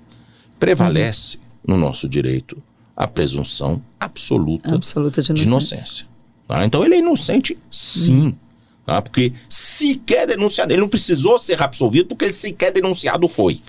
[0.59, 1.75] prevalece uhum.
[1.75, 2.61] no nosso direito
[2.97, 5.45] a presunção absoluta, absoluta de inocência.
[5.45, 6.07] De inocência
[6.49, 6.67] tá?
[6.67, 8.19] Então, ele é inocente, sim.
[8.19, 8.37] Uhum.
[8.85, 9.01] Tá?
[9.01, 13.61] Porque sequer denunciado, ele não precisou ser absolvido porque ele sequer denunciado foi.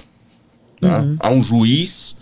[0.81, 1.01] Tá?
[1.01, 1.17] Uhum.
[1.19, 2.15] Há um juiz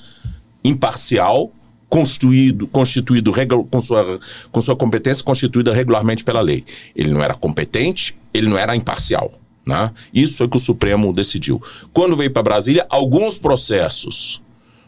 [0.63, 1.49] imparcial
[1.95, 3.31] constituído, constituído
[3.71, 4.19] com, sua,
[4.51, 6.65] com sua competência constituída regularmente pela lei.
[6.93, 9.31] Ele não era competente, ele não era imparcial.
[9.65, 9.89] Né?
[10.13, 11.61] Isso foi que o Supremo decidiu.
[11.93, 14.41] Quando veio para Brasília, alguns processos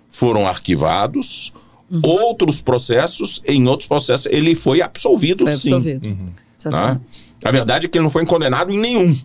[0.09, 1.53] foram arquivados,
[1.89, 2.01] uhum.
[2.03, 5.73] outros processos, em outros processos, ele foi absolvido, foi sim.
[5.73, 6.09] Absolvido.
[6.09, 6.25] Uhum.
[6.61, 6.99] Tá?
[7.45, 9.17] A verdade é que ele não foi condenado em nenhum.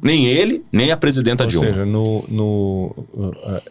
[0.00, 1.66] Nem ele, nem a presidenta Ou Dilma.
[1.66, 3.62] Ou seja, no, no uh,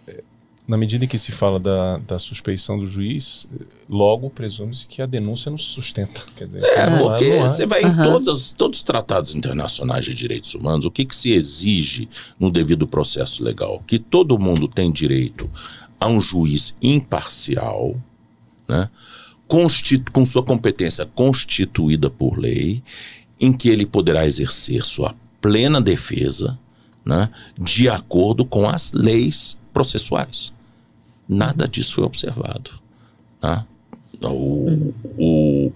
[0.73, 3.47] na medida em que se fala da, da suspeição do juiz,
[3.87, 6.21] logo presume-se que a denúncia não se sustenta.
[6.35, 7.91] Quer dizer, é, porque você vai uhum.
[7.91, 12.09] em todos, todos os tratados internacionais de direitos humanos, o que, que se exige
[12.39, 13.83] no devido processo legal?
[13.85, 15.47] Que todo mundo tem direito
[15.99, 17.93] a um juiz imparcial,
[18.67, 18.89] né,
[19.47, 22.81] com sua competência constituída por lei,
[23.39, 26.57] em que ele poderá exercer sua plena defesa
[27.05, 30.51] né, de acordo com as leis processuais.
[31.27, 32.71] Nada disso foi observado.
[33.41, 33.65] Né?
[34.21, 35.71] O, o,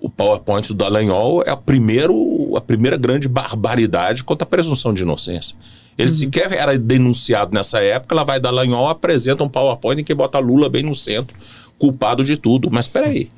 [0.00, 5.02] o PowerPoint do Dallagnol é a, primeiro, a primeira grande barbaridade contra a presunção de
[5.02, 5.56] inocência.
[5.96, 6.16] Ele uhum.
[6.16, 10.68] sequer era denunciado nessa época, ela vai Dallagnol, apresenta um PowerPoint em que bota Lula
[10.68, 11.36] bem no centro,
[11.78, 12.68] culpado de tudo.
[12.70, 13.28] Mas espera aí,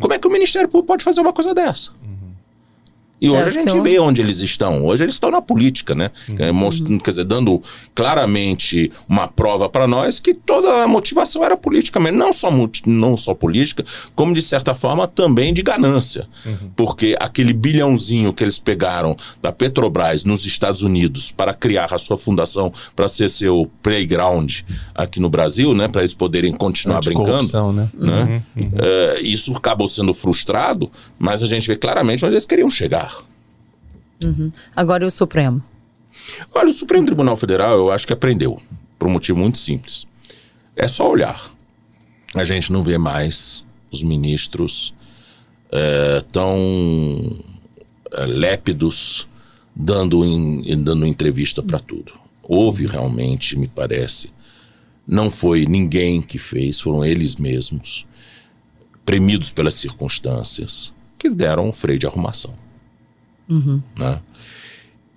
[0.00, 1.90] como é que o Ministério Público pode fazer uma coisa dessa?
[3.20, 3.82] E hoje é, a gente senhor...
[3.82, 4.86] vê onde eles estão.
[4.86, 6.10] Hoje eles estão na política, né?
[6.28, 6.52] Uhum.
[6.52, 7.60] Mostrando, quer dizer, dando
[7.94, 12.18] claramente uma prova para nós que toda a motivação era política mesmo.
[12.18, 12.48] Não só,
[12.86, 16.28] não só política, como de certa forma também de ganância.
[16.46, 16.70] Uhum.
[16.76, 22.16] Porque aquele bilhãozinho que eles pegaram da Petrobras nos Estados Unidos para criar a sua
[22.16, 24.60] fundação, para ser seu playground
[24.94, 25.88] aqui no Brasil, né?
[25.88, 27.72] Para eles poderem continuar brincando.
[27.72, 27.88] Né?
[27.94, 28.42] né?
[28.56, 28.62] Uhum.
[28.62, 28.70] uhum.
[28.80, 33.07] É, isso acabou sendo frustrado, mas a gente vê claramente onde eles queriam chegar.
[34.22, 34.50] Uhum.
[34.74, 35.62] Agora o Supremo.
[36.54, 38.60] Olha, o Supremo Tribunal Federal eu acho que aprendeu,
[38.98, 40.06] por um motivo muito simples.
[40.74, 41.50] É só olhar.
[42.34, 44.94] A gente não vê mais os ministros
[45.70, 46.58] é, tão
[48.12, 49.28] é, lépidos
[49.74, 50.22] dando,
[50.78, 52.12] dando entrevista para tudo.
[52.42, 54.30] Houve realmente, me parece,
[55.06, 58.06] não foi ninguém que fez, foram eles mesmos,
[59.04, 62.54] premidos pelas circunstâncias, que deram um freio de arrumação.
[63.48, 63.82] Uhum.
[63.96, 64.20] Né?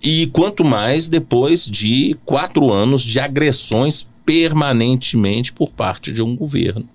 [0.02, 6.88] E quanto mais depois de quatro anos de agressões permanentemente por parte de um governo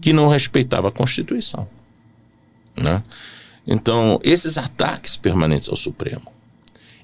[0.00, 1.68] que não respeitava a Constituição.
[2.76, 3.02] Né?
[3.66, 6.32] Então, esses ataques permanentes ao Supremo,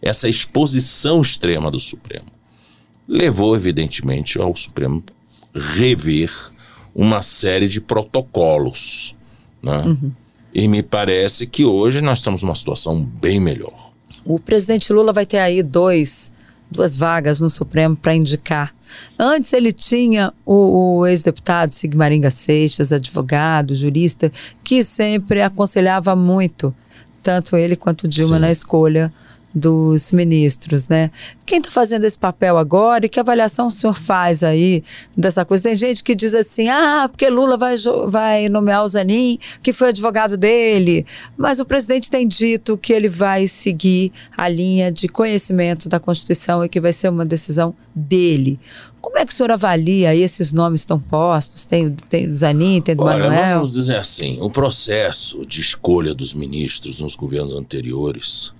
[0.03, 2.31] essa exposição extrema do Supremo,
[3.07, 5.03] levou, evidentemente, ao Supremo
[5.55, 6.31] rever
[6.95, 9.15] uma série de protocolos.
[9.63, 9.79] Né?
[9.79, 10.13] Uhum.
[10.59, 13.93] E me parece que hoje nós estamos numa situação bem melhor.
[14.25, 16.33] O presidente Lula vai ter aí dois,
[16.69, 18.75] duas vagas no Supremo para indicar.
[19.17, 24.33] Antes ele tinha o, o ex-deputado Sigmaringa Seixas, advogado, jurista,
[24.65, 26.75] que sempre aconselhava muito,
[27.23, 28.41] tanto ele quanto Dilma, Sim.
[28.41, 29.13] na escolha
[29.55, 31.11] dos ministros, né?
[31.47, 34.85] Quem está fazendo esse papel agora e que avaliação o senhor faz aí
[35.17, 35.65] dessa coisa?
[35.65, 39.89] Tem gente que diz assim, ah, porque Lula vai, vai nomear o Zanin, que foi
[39.89, 41.07] advogado dele,
[41.37, 46.65] mas o presidente tem dito que ele vai seguir a linha de conhecimento da Constituição
[46.65, 48.61] e que vai ser uma decisão dele.
[49.01, 51.65] Como é que o senhor avalia esses nomes estão postos?
[51.65, 53.57] Tem, tem do Zanin, tem Olha, Manuel?
[53.61, 58.53] Vamos dizer assim, o processo de escolha dos ministros nos governos anteriores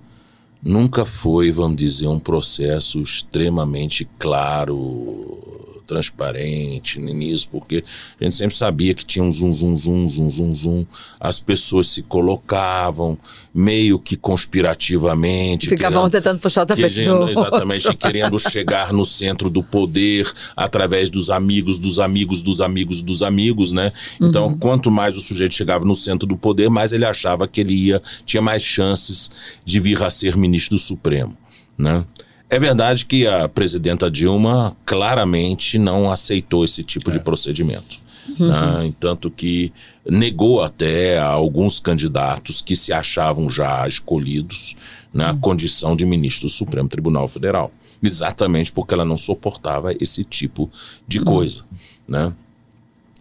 [0.61, 7.83] nunca foi, vamos dizer, um processo extremamente claro, transparente nisso, porque
[8.21, 10.85] a gente sempre sabia que tinha um zum, zum, zum, zum, zum, zum.
[11.19, 13.17] As pessoas se colocavam
[13.51, 15.67] meio que conspirativamente.
[15.67, 18.07] Ficavam querendo, tentando puxar o tapete querendo, do Exatamente, outro.
[18.07, 23.71] querendo chegar no centro do poder através dos amigos, dos amigos, dos amigos, dos amigos,
[23.71, 23.91] né?
[24.21, 24.59] Então, uhum.
[24.59, 28.01] quanto mais o sujeito chegava no centro do poder, mais ele achava que ele ia,
[28.25, 29.31] tinha mais chances
[29.65, 31.35] de vir a ser ministro do Supremo,
[31.75, 32.05] né?
[32.49, 37.13] É verdade que a presidenta Dilma claramente não aceitou esse tipo é.
[37.13, 37.97] de procedimento.
[38.39, 38.47] Uhum.
[38.47, 38.93] Né?
[38.99, 39.71] Tanto que
[40.05, 44.75] negou até a alguns candidatos que se achavam já escolhidos
[45.13, 45.39] na uhum.
[45.39, 47.71] condição de ministro do Supremo Tribunal Federal.
[48.01, 50.69] Exatamente porque ela não suportava esse tipo
[51.07, 51.25] de uhum.
[51.25, 51.63] coisa.
[52.07, 52.33] Né?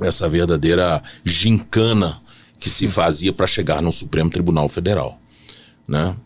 [0.00, 2.20] Essa verdadeira gincana
[2.58, 5.20] que se fazia para chegar no Supremo Tribunal Federal.
[5.86, 6.16] Né?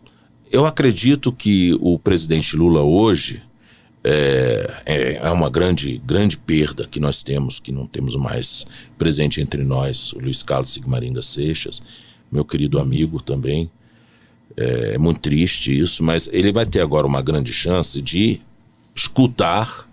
[0.53, 3.43] Eu acredito que o presidente Lula hoje
[4.05, 8.67] é, é, é, uma grande, grande perda que nós temos, que não temos mais
[8.99, 11.81] presente entre nós, o Luiz Carlos Sigmarinda Seixas,
[12.31, 13.71] meu querido amigo também.
[14.55, 18.39] É, é muito triste isso, mas ele vai ter agora uma grande chance de
[18.95, 19.89] escutar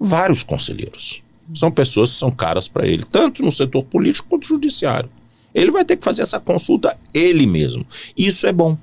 [0.00, 1.22] vários conselheiros.
[1.54, 5.08] São pessoas que são caras para ele, tanto no setor político quanto no judiciário.
[5.54, 7.86] Ele vai ter que fazer essa consulta ele mesmo.
[8.16, 8.76] Isso é bom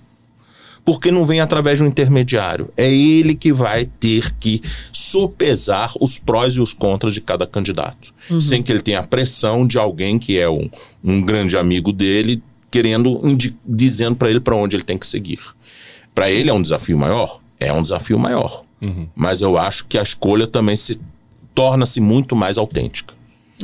[0.85, 2.69] porque não vem através de um intermediário.
[2.75, 8.13] É ele que vai ter que sopesar os prós e os contras de cada candidato,
[8.29, 8.41] uhum.
[8.41, 10.69] sem que ele tenha a pressão de alguém que é um,
[11.03, 13.21] um grande amigo dele querendo
[13.65, 15.39] dizendo para ele para onde ele tem que seguir.
[16.13, 19.07] Para ele é um desafio maior, é um desafio maior, uhum.
[19.15, 20.99] mas eu acho que a escolha também se
[21.53, 23.13] torna-se muito mais autêntica.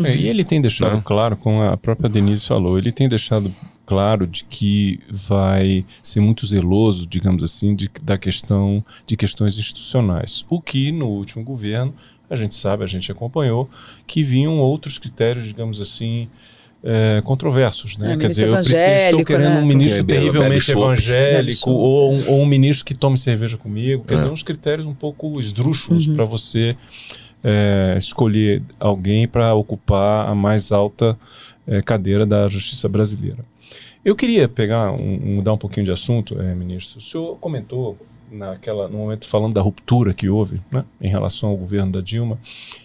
[0.04, 1.02] É, e ele tem deixado né?
[1.04, 3.52] claro, como a própria Denise falou, ele tem deixado
[3.90, 10.46] claro de que vai ser muito zeloso, digamos assim, de, da questão de questões institucionais.
[10.48, 11.92] O que no último governo
[12.30, 13.68] a gente sabe, a gente acompanhou
[14.06, 16.30] que vinham outros critérios, digamos assim,
[16.84, 18.14] é, controversos, né?
[18.14, 19.60] É, Quer dizer, eu preciso, estou querendo né?
[19.60, 24.04] um ministro terrivelmente evangélico ou um, ou um, ministro que tome cerveja comigo.
[24.06, 24.18] Quer é.
[24.18, 26.16] dizer, uns critérios um pouco esdrúxulos uhum.
[26.16, 26.78] para você
[27.44, 31.18] é, escolher alguém para ocupar a mais alta
[31.66, 33.40] é, cadeira da justiça brasileira.
[34.04, 37.00] Eu queria pegar, um, mudar um pouquinho de assunto, é, ministro.
[37.00, 37.98] O senhor comentou
[38.32, 42.40] naquela, no momento falando da ruptura que houve né, em relação ao governo da Dilma,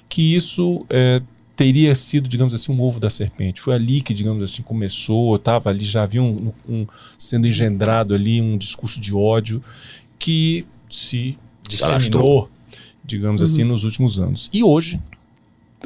[0.08, 1.22] que isso é,
[1.54, 3.60] teria sido, digamos assim, um ovo da serpente.
[3.60, 6.86] Foi ali que, digamos assim, começou, estava ali, já havia um, um,
[7.16, 9.62] sendo engendrado ali um discurso de ódio
[10.18, 12.48] que se disseminou,
[13.04, 13.62] digamos assim, uhum.
[13.62, 14.50] assim, nos últimos anos.
[14.52, 15.00] E hoje,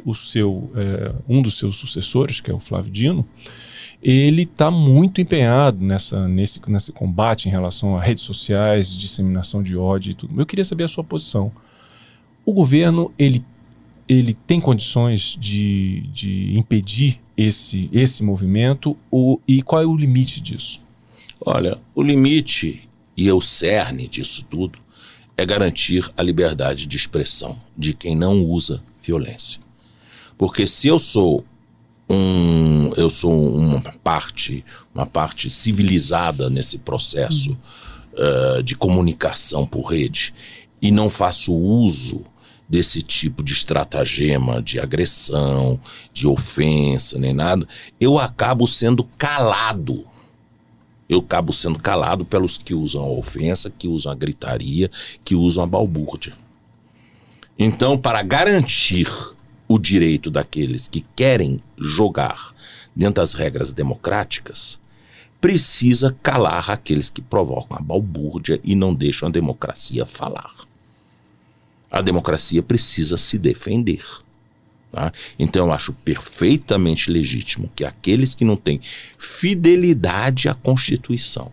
[0.05, 3.27] o seu, é, um dos seus sucessores, que é o Flávio Dino,
[4.01, 9.75] ele está muito empenhado nessa, nesse, nesse combate em relação a redes sociais, disseminação de
[9.75, 10.39] ódio e tudo.
[10.39, 11.51] Eu queria saber a sua posição.
[12.45, 13.43] O governo, ele
[14.09, 20.41] ele tem condições de, de impedir esse, esse movimento ou, e qual é o limite
[20.41, 20.81] disso?
[21.39, 24.79] Olha, o limite e o cerne disso tudo
[25.37, 29.61] é garantir a liberdade de expressão de quem não usa violência.
[30.35, 31.45] Porque se eu sou
[32.09, 37.55] um eu sou uma parte uma parte civilizada nesse processo
[38.13, 40.33] uh, de comunicação por rede
[40.81, 42.23] e não faço uso
[42.69, 45.79] desse tipo de estratagema, de agressão,
[46.13, 47.67] de ofensa, nem nada,
[47.99, 50.05] eu acabo sendo calado.
[51.09, 54.91] Eu acabo sendo calado pelos que usam a ofensa, que usam a gritaria,
[55.25, 56.33] que usam a balbúrdia.
[57.57, 59.07] Então, para garantir
[59.69, 62.53] o direito daqueles que querem jogar
[62.93, 64.81] dentro das regras democráticas,
[65.39, 70.53] precisa calar aqueles que provocam a balbúrdia e não deixam a democracia falar
[71.89, 74.03] a democracia precisa se defender.
[74.91, 75.11] Tá?
[75.37, 78.81] Então eu acho perfeitamente legítimo que aqueles que não têm
[79.17, 81.51] fidelidade à Constituição,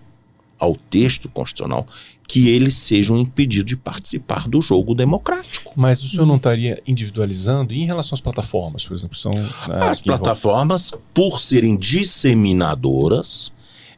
[0.59, 1.87] ao texto constitucional,
[2.27, 5.73] que eles sejam impedidos de participar do jogo democrático.
[5.77, 9.17] Mas o senhor não estaria individualizando e em relação às plataformas, por exemplo?
[9.17, 9.49] São, né,
[9.81, 13.53] As plataformas, por serem disseminadoras,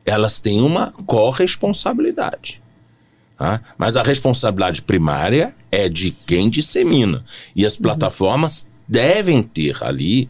[0.04, 2.62] elas têm uma corresponsabilidade.
[3.36, 3.60] Tá?
[3.78, 7.24] Mas a responsabilidade primária é de quem dissemina.
[7.54, 7.82] E as uhum.
[7.82, 8.68] plataformas uhum.
[8.88, 10.28] devem ter ali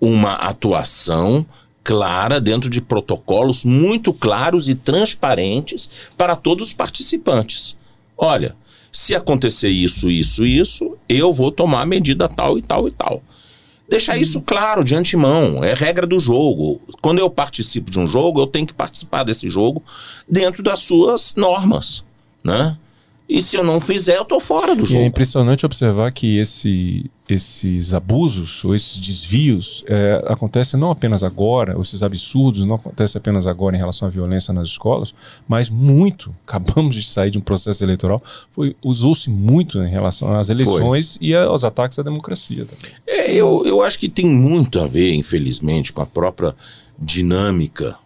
[0.00, 1.44] uma atuação
[1.82, 7.76] clara dentro de protocolos muito claros e transparentes para todos os participantes.
[8.16, 8.54] Olha,
[8.92, 13.22] se acontecer isso, isso, isso, eu vou tomar medida tal e tal e tal.
[13.88, 14.44] Deixar isso uhum.
[14.46, 16.80] claro de antemão, é regra do jogo.
[17.00, 19.82] Quando eu participo de um jogo, eu tenho que participar desse jogo
[20.28, 22.04] dentro das suas normas
[22.42, 22.76] né?
[23.28, 25.00] E se eu não fizer, eu tô fora do jogo.
[25.00, 31.22] E é impressionante observar que esse, esses abusos ou esses desvios é, acontecem não apenas
[31.22, 35.14] agora, esses absurdos não acontecem apenas agora em relação à violência nas escolas,
[35.46, 36.34] mas muito.
[36.46, 38.20] Acabamos de sair de um processo eleitoral,
[38.82, 41.28] usou-se muito em relação às eleições foi.
[41.28, 42.94] e aos ataques à democracia também.
[43.06, 46.54] É, eu, eu acho que tem muito a ver, infelizmente, com a própria
[46.98, 47.96] dinâmica,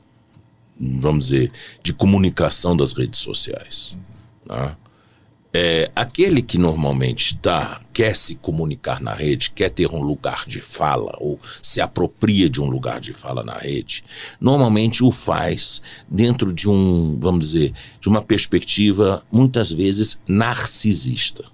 [0.79, 1.51] vamos dizer,
[1.83, 3.99] de comunicação das redes sociais.
[4.47, 4.77] Né?
[5.57, 10.61] É, aquele que normalmente tá, quer se comunicar na rede, quer ter um lugar de
[10.61, 14.03] fala ou se apropria de um lugar de fala na rede,
[14.41, 21.45] normalmente o faz dentro de um, vamos dizer, de uma perspectiva muitas vezes narcisista.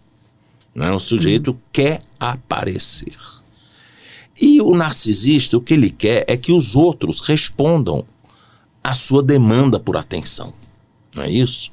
[0.75, 0.91] Né?
[0.91, 1.59] O sujeito uhum.
[1.71, 3.19] quer aparecer.
[4.41, 8.07] E o narcisista, o que ele quer é que os outros respondam
[8.83, 10.55] à sua demanda por atenção.
[11.15, 11.71] Não é isso?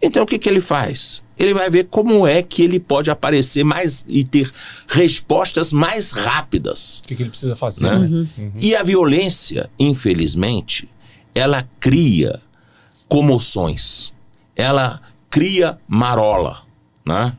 [0.00, 1.24] Então o que, que ele faz?
[1.38, 4.50] Ele vai ver como é que ele pode aparecer mais e ter
[4.88, 7.00] respostas mais rápidas.
[7.00, 7.84] O que, que ele precisa fazer?
[7.84, 7.96] Né?
[7.96, 8.28] Uhum.
[8.38, 8.52] Uhum.
[8.58, 10.88] E a violência, infelizmente,
[11.34, 12.40] ela cria
[13.08, 14.14] comoções,
[14.54, 16.62] ela cria marola,
[17.04, 17.34] né?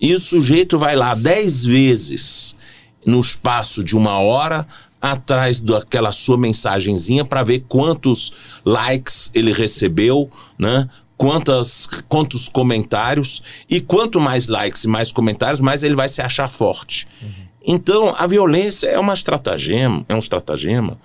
[0.00, 2.54] E o sujeito vai lá dez vezes
[3.04, 4.66] no espaço de uma hora
[5.00, 8.32] atrás daquela sua mensagenzinha para ver quantos
[8.64, 10.28] likes ele recebeu,
[10.58, 10.88] né?
[11.16, 16.48] Quantas, quantos comentários, e quanto mais likes e mais comentários, mais ele vai se achar
[16.48, 17.06] forte.
[17.22, 17.46] Uhum.
[17.68, 20.98] Então, a violência é uma estratagema, é um estratagema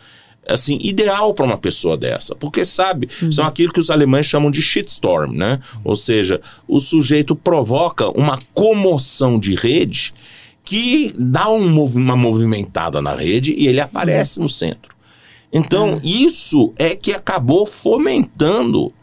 [0.47, 3.31] assim, ideal para uma pessoa dessa, porque sabe, uhum.
[3.31, 5.59] são aquilo que os alemães chamam de shitstorm, né?
[5.75, 5.81] Uhum.
[5.85, 10.13] Ou seja, o sujeito provoca uma comoção de rede
[10.63, 14.43] que dá um, uma movimentada na rede e ele aparece uhum.
[14.43, 14.95] no centro.
[15.53, 16.07] Então, é.
[16.07, 18.93] isso é que acabou fomentando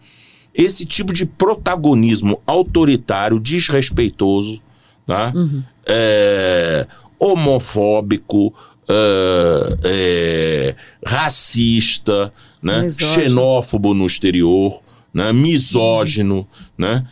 [0.58, 4.60] esse tipo de protagonismo autoritário, desrespeitoso,
[5.06, 5.32] tá?
[5.32, 5.62] Uhum.
[5.86, 6.84] É,
[7.16, 8.52] homofóbico,
[8.88, 10.74] é, é,
[11.06, 12.90] racista, né?
[12.90, 14.82] xenófobo no exterior,
[15.14, 15.32] né?
[15.32, 16.46] misógino, uhum.
[16.76, 17.06] né?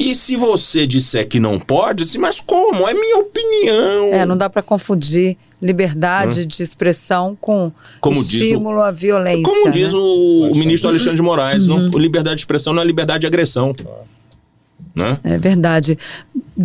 [0.00, 2.88] E se você disser que não pode, assim, mas como?
[2.88, 4.14] É minha opinião.
[4.14, 6.46] É, não dá para confundir liberdade hum.
[6.46, 7.70] de expressão com
[8.00, 9.42] como estímulo o, à violência.
[9.42, 9.98] Como diz né?
[9.98, 11.90] o, o, ministro Alexandre de Moraes, uhum.
[11.90, 13.76] não, liberdade de expressão não é liberdade de agressão.
[14.94, 15.18] Né?
[15.22, 15.96] É verdade.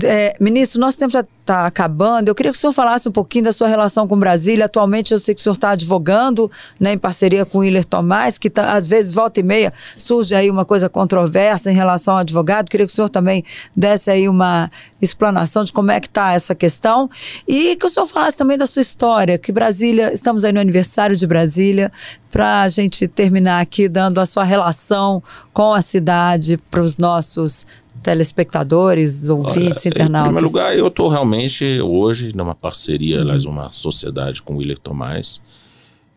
[0.03, 2.27] É, ministro, nosso tempo está tá acabando.
[2.27, 4.65] Eu queria que o senhor falasse um pouquinho da sua relação com Brasília.
[4.65, 8.37] Atualmente, eu sei que o senhor está advogando né, em parceria com o Willer Tomás,
[8.37, 12.21] que tá, às vezes, volta e meia, surge aí uma coisa controversa em relação ao
[12.21, 12.69] advogado.
[12.69, 13.45] Queria que o senhor também
[13.75, 17.09] desse aí uma explanação de como é que está essa questão.
[17.47, 21.15] E que o senhor falasse também da sua história, que Brasília, estamos aí no aniversário
[21.15, 21.91] de Brasília,
[22.31, 25.23] para a gente terminar aqui dando a sua relação
[25.53, 27.65] com a cidade para os nossos
[28.05, 30.21] telespectadores, ouvintes, Olha, internautas?
[30.21, 33.21] Em primeiro lugar, eu estou realmente hoje numa parceria, uhum.
[33.23, 35.41] aliás, uma sociedade com o Willer Tomás.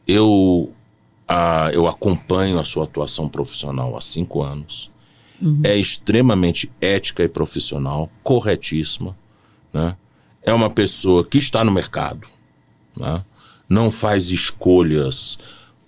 [0.07, 0.71] Eu,
[1.27, 4.91] a, eu acompanho a sua atuação profissional há cinco anos.
[5.41, 5.63] Uhum.
[5.65, 9.17] É extremamente ética e profissional, corretíssima.
[9.73, 9.97] Né?
[10.43, 12.27] É uma pessoa que está no mercado,
[12.95, 13.25] né?
[13.67, 15.39] não faz escolhas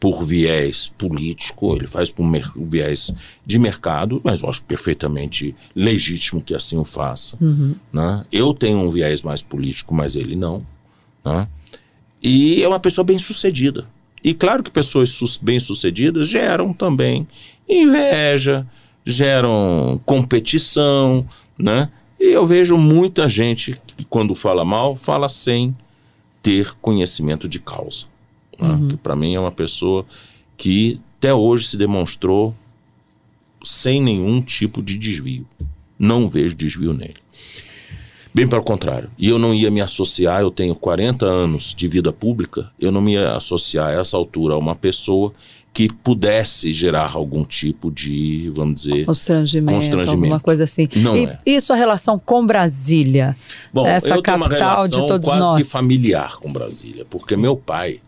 [0.00, 2.24] por viés político, ele faz por
[2.56, 3.12] viés
[3.44, 7.36] de mercado, mas eu acho perfeitamente legítimo que assim o faça.
[7.38, 7.76] Uhum.
[7.92, 8.24] Né?
[8.32, 10.66] Eu tenho um viés mais político, mas ele não.
[11.22, 11.46] Né?
[12.22, 13.86] E é uma pessoa bem sucedida.
[14.24, 17.28] E claro que pessoas bem sucedidas geram também
[17.68, 18.66] inveja,
[19.04, 21.26] geram competição,
[21.58, 21.90] né?
[22.18, 25.74] E eu vejo muita gente que, quando fala mal, fala sem
[26.42, 28.09] ter conhecimento de causa.
[28.60, 28.68] Né?
[28.68, 28.88] Uhum.
[28.88, 30.04] Que para mim é uma pessoa
[30.56, 32.54] que até hoje se demonstrou
[33.62, 35.46] sem nenhum tipo de desvio.
[35.98, 37.16] Não vejo desvio nele.
[38.32, 39.10] Bem pelo contrário.
[39.18, 43.00] E eu não ia me associar, eu tenho 40 anos de vida pública, eu não
[43.00, 45.32] me ia associar a essa altura a uma pessoa
[45.72, 50.10] que pudesse gerar algum tipo de, vamos dizer, constrangimento, constrangimento.
[50.10, 50.88] alguma coisa assim.
[50.96, 51.38] Não e, é.
[51.46, 53.36] e sua relação com Brasília?
[53.72, 55.64] Bom, essa eu capital tenho uma relação de todos quase nós.
[55.64, 58.00] que familiar com Brasília, porque meu pai,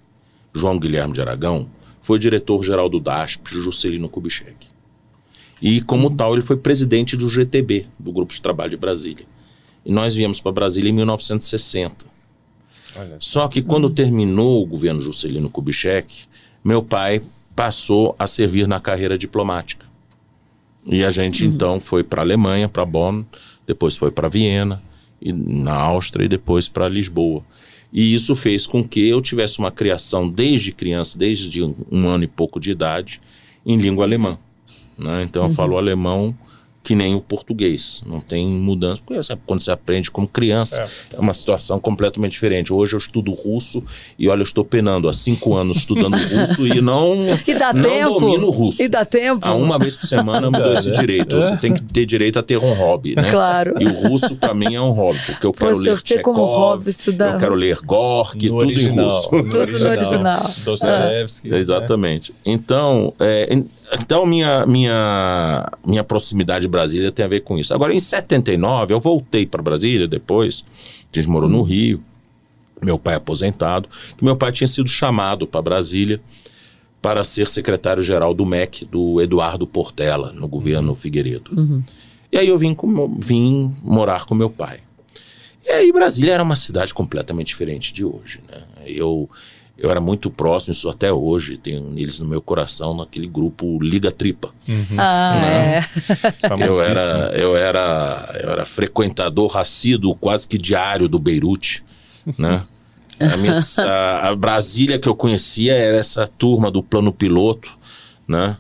[0.53, 1.68] João Guilherme de Aragão,
[2.00, 4.66] foi diretor-geral do DASP, Juscelino Kubitschek.
[5.61, 9.24] E, como tal, ele foi presidente do GTB, do Grupo de Trabalho de Brasília.
[9.86, 12.07] E nós viemos para Brasília em 1960.
[13.18, 13.94] Só que quando uhum.
[13.94, 16.24] terminou o governo Juscelino Kubitschek,
[16.64, 17.22] meu pai
[17.55, 19.86] passou a servir na carreira diplomática.
[20.84, 21.53] E a gente uhum.
[21.53, 23.24] então foi para a Alemanha, para Bonn,
[23.66, 24.82] depois foi para Viena,
[25.20, 27.42] e na Áustria e depois para Lisboa.
[27.93, 32.28] E isso fez com que eu tivesse uma criação desde criança, desde um ano e
[32.28, 33.20] pouco de idade,
[33.66, 34.38] em língua alemã.
[34.99, 35.22] Né?
[35.22, 35.49] Então uhum.
[35.49, 36.34] eu falo alemão
[36.83, 38.03] que nem o português.
[38.07, 39.01] Não tem mudança.
[39.05, 41.16] Porque quando você aprende como criança, é.
[41.16, 41.20] é.
[41.20, 42.72] uma situação completamente diferente.
[42.72, 43.83] Hoje eu estudo russo
[44.18, 47.14] e olha, eu estou penando há cinco anos estudando russo e não,
[47.47, 48.20] e dá não tempo?
[48.20, 48.83] domino russo.
[48.83, 49.47] E dá tempo?
[49.47, 50.93] Há uma vez por semana eu me dou esse é.
[50.93, 51.37] direito.
[51.37, 53.30] Você tem que ter direito a ter um hobby, né?
[53.30, 53.74] Claro.
[53.80, 56.45] E o russo para mim é um hobby, porque eu quero Poxa, ler Chekhov, como
[56.47, 59.28] hobby estudar eu quero ler Gorky, tudo original, em russo.
[59.28, 60.51] tudo no original.
[60.64, 61.55] Dostoevsky.
[61.55, 61.59] É.
[61.59, 62.35] Exatamente.
[62.45, 63.62] Então, é,
[64.01, 67.74] então, minha, minha, minha proximidade de Brasília tem a ver com isso.
[67.74, 70.64] Agora, em 79, eu voltei para Brasília depois.
[71.12, 71.62] A gente morou no.
[71.62, 72.03] Rio.
[72.82, 73.88] Meu pai aposentado.
[74.20, 76.20] Meu pai tinha sido chamado para Brasília
[77.01, 80.95] para ser secretário-geral do MEC, do Eduardo Portela, no governo.
[80.95, 81.51] Figueiredo.
[81.57, 81.82] Uhum.
[82.30, 84.80] E aí eu vim, com, vim morar com meu pai.
[85.64, 88.40] E aí Brasília era uma cidade completamente diferente de hoje.
[88.49, 88.62] Né?
[88.86, 89.28] Eu
[89.83, 94.12] eu era muito próximo, isso até hoje, tenho eles no meu coração, naquele grupo Liga
[94.12, 94.51] Tripa.
[94.68, 94.97] Uhum.
[94.97, 95.78] Ah, né?
[95.80, 96.68] é.
[96.68, 101.83] eu, era, eu, era, eu era frequentador assíduo, quase que diário do Beirute,
[102.39, 102.64] né?
[103.20, 107.78] A, minha, a, a, Brasília que eu conhecia era essa turma do plano piloto,
[108.26, 108.57] né?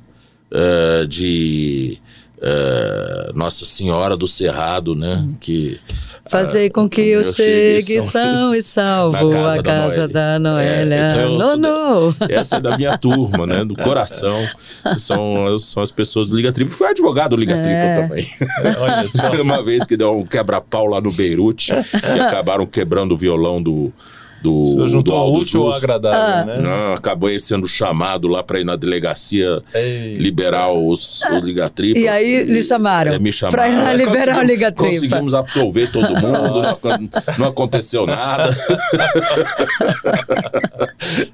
[0.52, 1.98] Uh, de
[2.38, 5.16] uh, Nossa Senhora do Cerrado, né?
[5.16, 5.34] Uhum.
[5.34, 5.80] Que
[6.26, 10.94] Fazer com que eu, eu chegue são e salvo casa a casa da Noélia.
[10.94, 13.64] É, então não, Essa é da minha turma, né?
[13.64, 14.36] Do coração.
[14.98, 16.70] São, são as pessoas do Liga Tripa.
[16.72, 18.06] Fui advogado do Liga é.
[18.06, 18.26] Tripa também.
[18.62, 19.32] É, olha só.
[19.42, 23.92] Uma vez que deu um quebra-pau lá no Beirute e acabaram quebrando o violão do
[24.42, 24.74] do.
[24.74, 26.44] Você juntou do útil ou agradável, ah.
[26.44, 26.58] né?
[26.60, 30.16] Não, acabou sendo chamado lá para ir na delegacia Ei.
[30.16, 31.98] liberar os, os Ligatripa.
[31.98, 33.12] E aí e, lhe chamaram.
[33.12, 33.56] É, me chamaram.
[33.56, 34.94] Para ir lá liberar o Ligatripa.
[34.94, 38.54] Conseguimos absolver todo mundo, não, não aconteceu nada.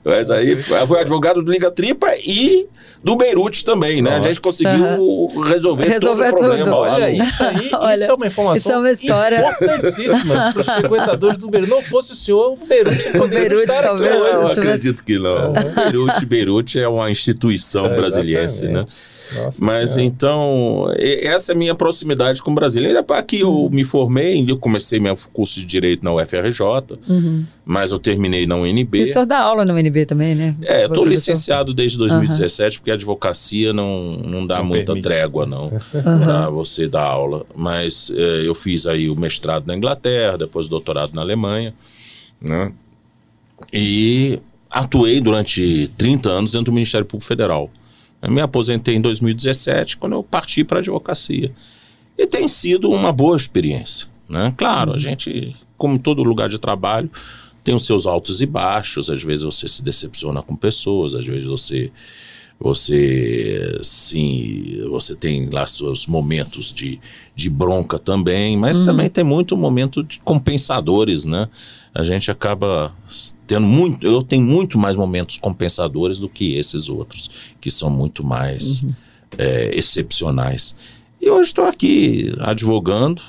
[0.04, 2.68] Mas aí foi advogado do Ligatripa e
[3.02, 4.16] do Beirute também, né?
[4.16, 5.40] A gente conseguiu uhum.
[5.42, 6.64] resolver, resolver todo o problema.
[6.64, 6.76] Tudo.
[6.76, 10.66] Olha, isso aí Olha, isso é uma informação isso é uma história importantíssima para os
[10.66, 11.70] frequentadores do Beirute.
[11.70, 14.14] Não fosse o senhor, o Beirute o Beirute talvez.
[14.14, 15.50] Eu acredito que não.
[15.50, 18.84] O Beirute, Beirute é uma instituição é, brasiliense, né?
[19.36, 20.02] Nossa Mas senhora.
[20.06, 23.04] então, essa é a minha proximidade com Brasília.
[23.10, 23.70] Aqui eu uhum.
[23.70, 26.62] me formei, eu comecei meu curso de Direito na UFRJ,
[27.08, 27.44] uhum.
[27.64, 28.98] mas eu terminei na UNB.
[28.98, 30.54] E o senhor dá aula na UNB também, né?
[30.62, 32.80] É, eu estou licenciado desde 2017, uhum.
[32.80, 35.04] porque a advocacia não, não dá não muita permite.
[35.04, 37.44] trégua, não, para você dar aula.
[37.54, 41.74] Mas é, eu fiz aí o mestrado na Inglaterra, depois o doutorado na Alemanha,
[42.40, 42.72] né?
[43.72, 44.40] E
[44.70, 47.70] atuei durante 30 anos dentro do Ministério Público Federal.
[48.20, 51.52] Eu me aposentei em 2017, quando eu parti para a advocacia.
[52.16, 54.08] E tem sido uma boa experiência.
[54.28, 54.52] Né?
[54.56, 57.10] Claro, a gente, como todo lugar de trabalho,
[57.62, 59.08] tem os seus altos e baixos.
[59.08, 61.92] Às vezes você se decepciona com pessoas, às vezes você
[62.60, 66.98] você sim, você tem lá seus momentos de,
[67.34, 68.86] de bronca também, mas uhum.
[68.86, 71.48] também tem muito momento de compensadores, né?
[71.98, 72.94] A gente acaba
[73.44, 77.28] tendo muito, eu tenho muito mais momentos compensadores do que esses outros,
[77.60, 78.94] que são muito mais uhum.
[79.36, 80.76] é, excepcionais.
[81.20, 83.20] E hoje estou aqui advogando,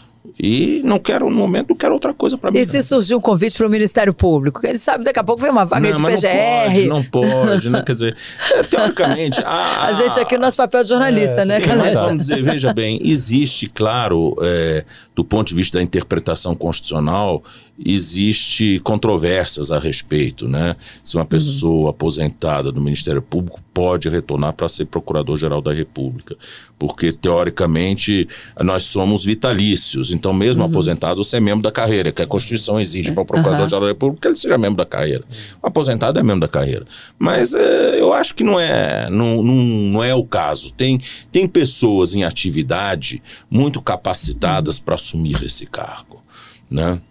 [0.42, 2.60] e não quero, no momento, não quero outra coisa para mim.
[2.60, 4.62] E se surgir um convite para o Ministério Público?
[4.62, 6.88] Quem sabe daqui a pouco vem uma vaga não, de PGR.
[6.88, 7.84] Não pode, não pode, né?
[7.86, 8.18] Quer dizer,
[8.54, 9.42] é, teoricamente.
[9.44, 12.74] A, a, gente aqui, nosso papel de jornalista, é, né, sim, mas Vamos dizer, veja
[12.74, 17.44] bem, existe, claro, é, do ponto de vista da interpretação constitucional,
[17.86, 20.78] existe controvérsias a respeito, né?
[21.04, 21.28] Se uma uhum.
[21.28, 21.90] pessoa uhum.
[21.90, 26.36] aposentada do Ministério Público pode retornar para ser Procurador-Geral da República,
[26.78, 28.28] porque teoricamente
[28.62, 30.70] nós somos vitalícios, então mesmo uhum.
[30.70, 34.24] aposentado você é membro da carreira, que a Constituição exige para o Procurador-Geral da República
[34.24, 35.24] que ele seja membro da carreira.
[35.64, 36.84] O aposentado é membro da carreira,
[37.18, 40.74] mas é, eu acho que não é não, não, não é o caso.
[40.74, 41.00] Tem
[41.32, 46.22] tem pessoas em atividade muito capacitadas para assumir esse cargo,
[46.70, 47.02] né?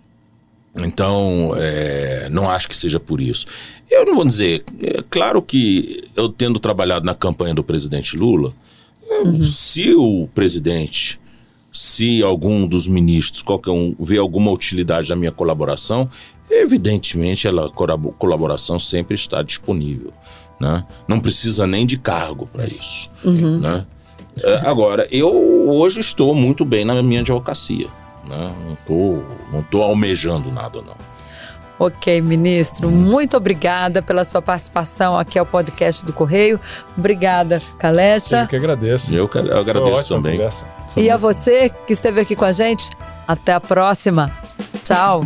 [0.84, 3.46] Então, é, não acho que seja por isso.
[3.90, 8.52] Eu não vou dizer, é claro que eu tendo trabalhado na campanha do presidente Lula,
[9.10, 9.42] uhum.
[9.42, 11.18] se o presidente,
[11.72, 16.08] se algum dos ministros, qualquer um, vê alguma utilidade da minha colaboração,
[16.50, 17.52] evidentemente a
[18.18, 20.12] colaboração sempre está disponível.
[20.60, 20.84] Né?
[21.06, 23.08] Não precisa nem de cargo para isso.
[23.24, 23.60] Uhum.
[23.60, 23.86] Né?
[24.42, 25.30] É, agora, eu
[25.68, 27.88] hoje estou muito bem na minha advocacia.
[28.28, 28.54] Né?
[28.64, 30.96] Não estou não tô almejando nada, não.
[31.78, 36.58] Ok, ministro, muito obrigada pela sua participação aqui ao podcast do Correio.
[36.96, 38.40] Obrigada, Calecha.
[38.40, 39.14] Eu que agradeço.
[39.14, 40.40] Eu, que, eu agradeço também.
[40.96, 42.90] E a você que esteve aqui com a gente,
[43.28, 44.32] até a próxima.
[44.82, 45.20] Tchau.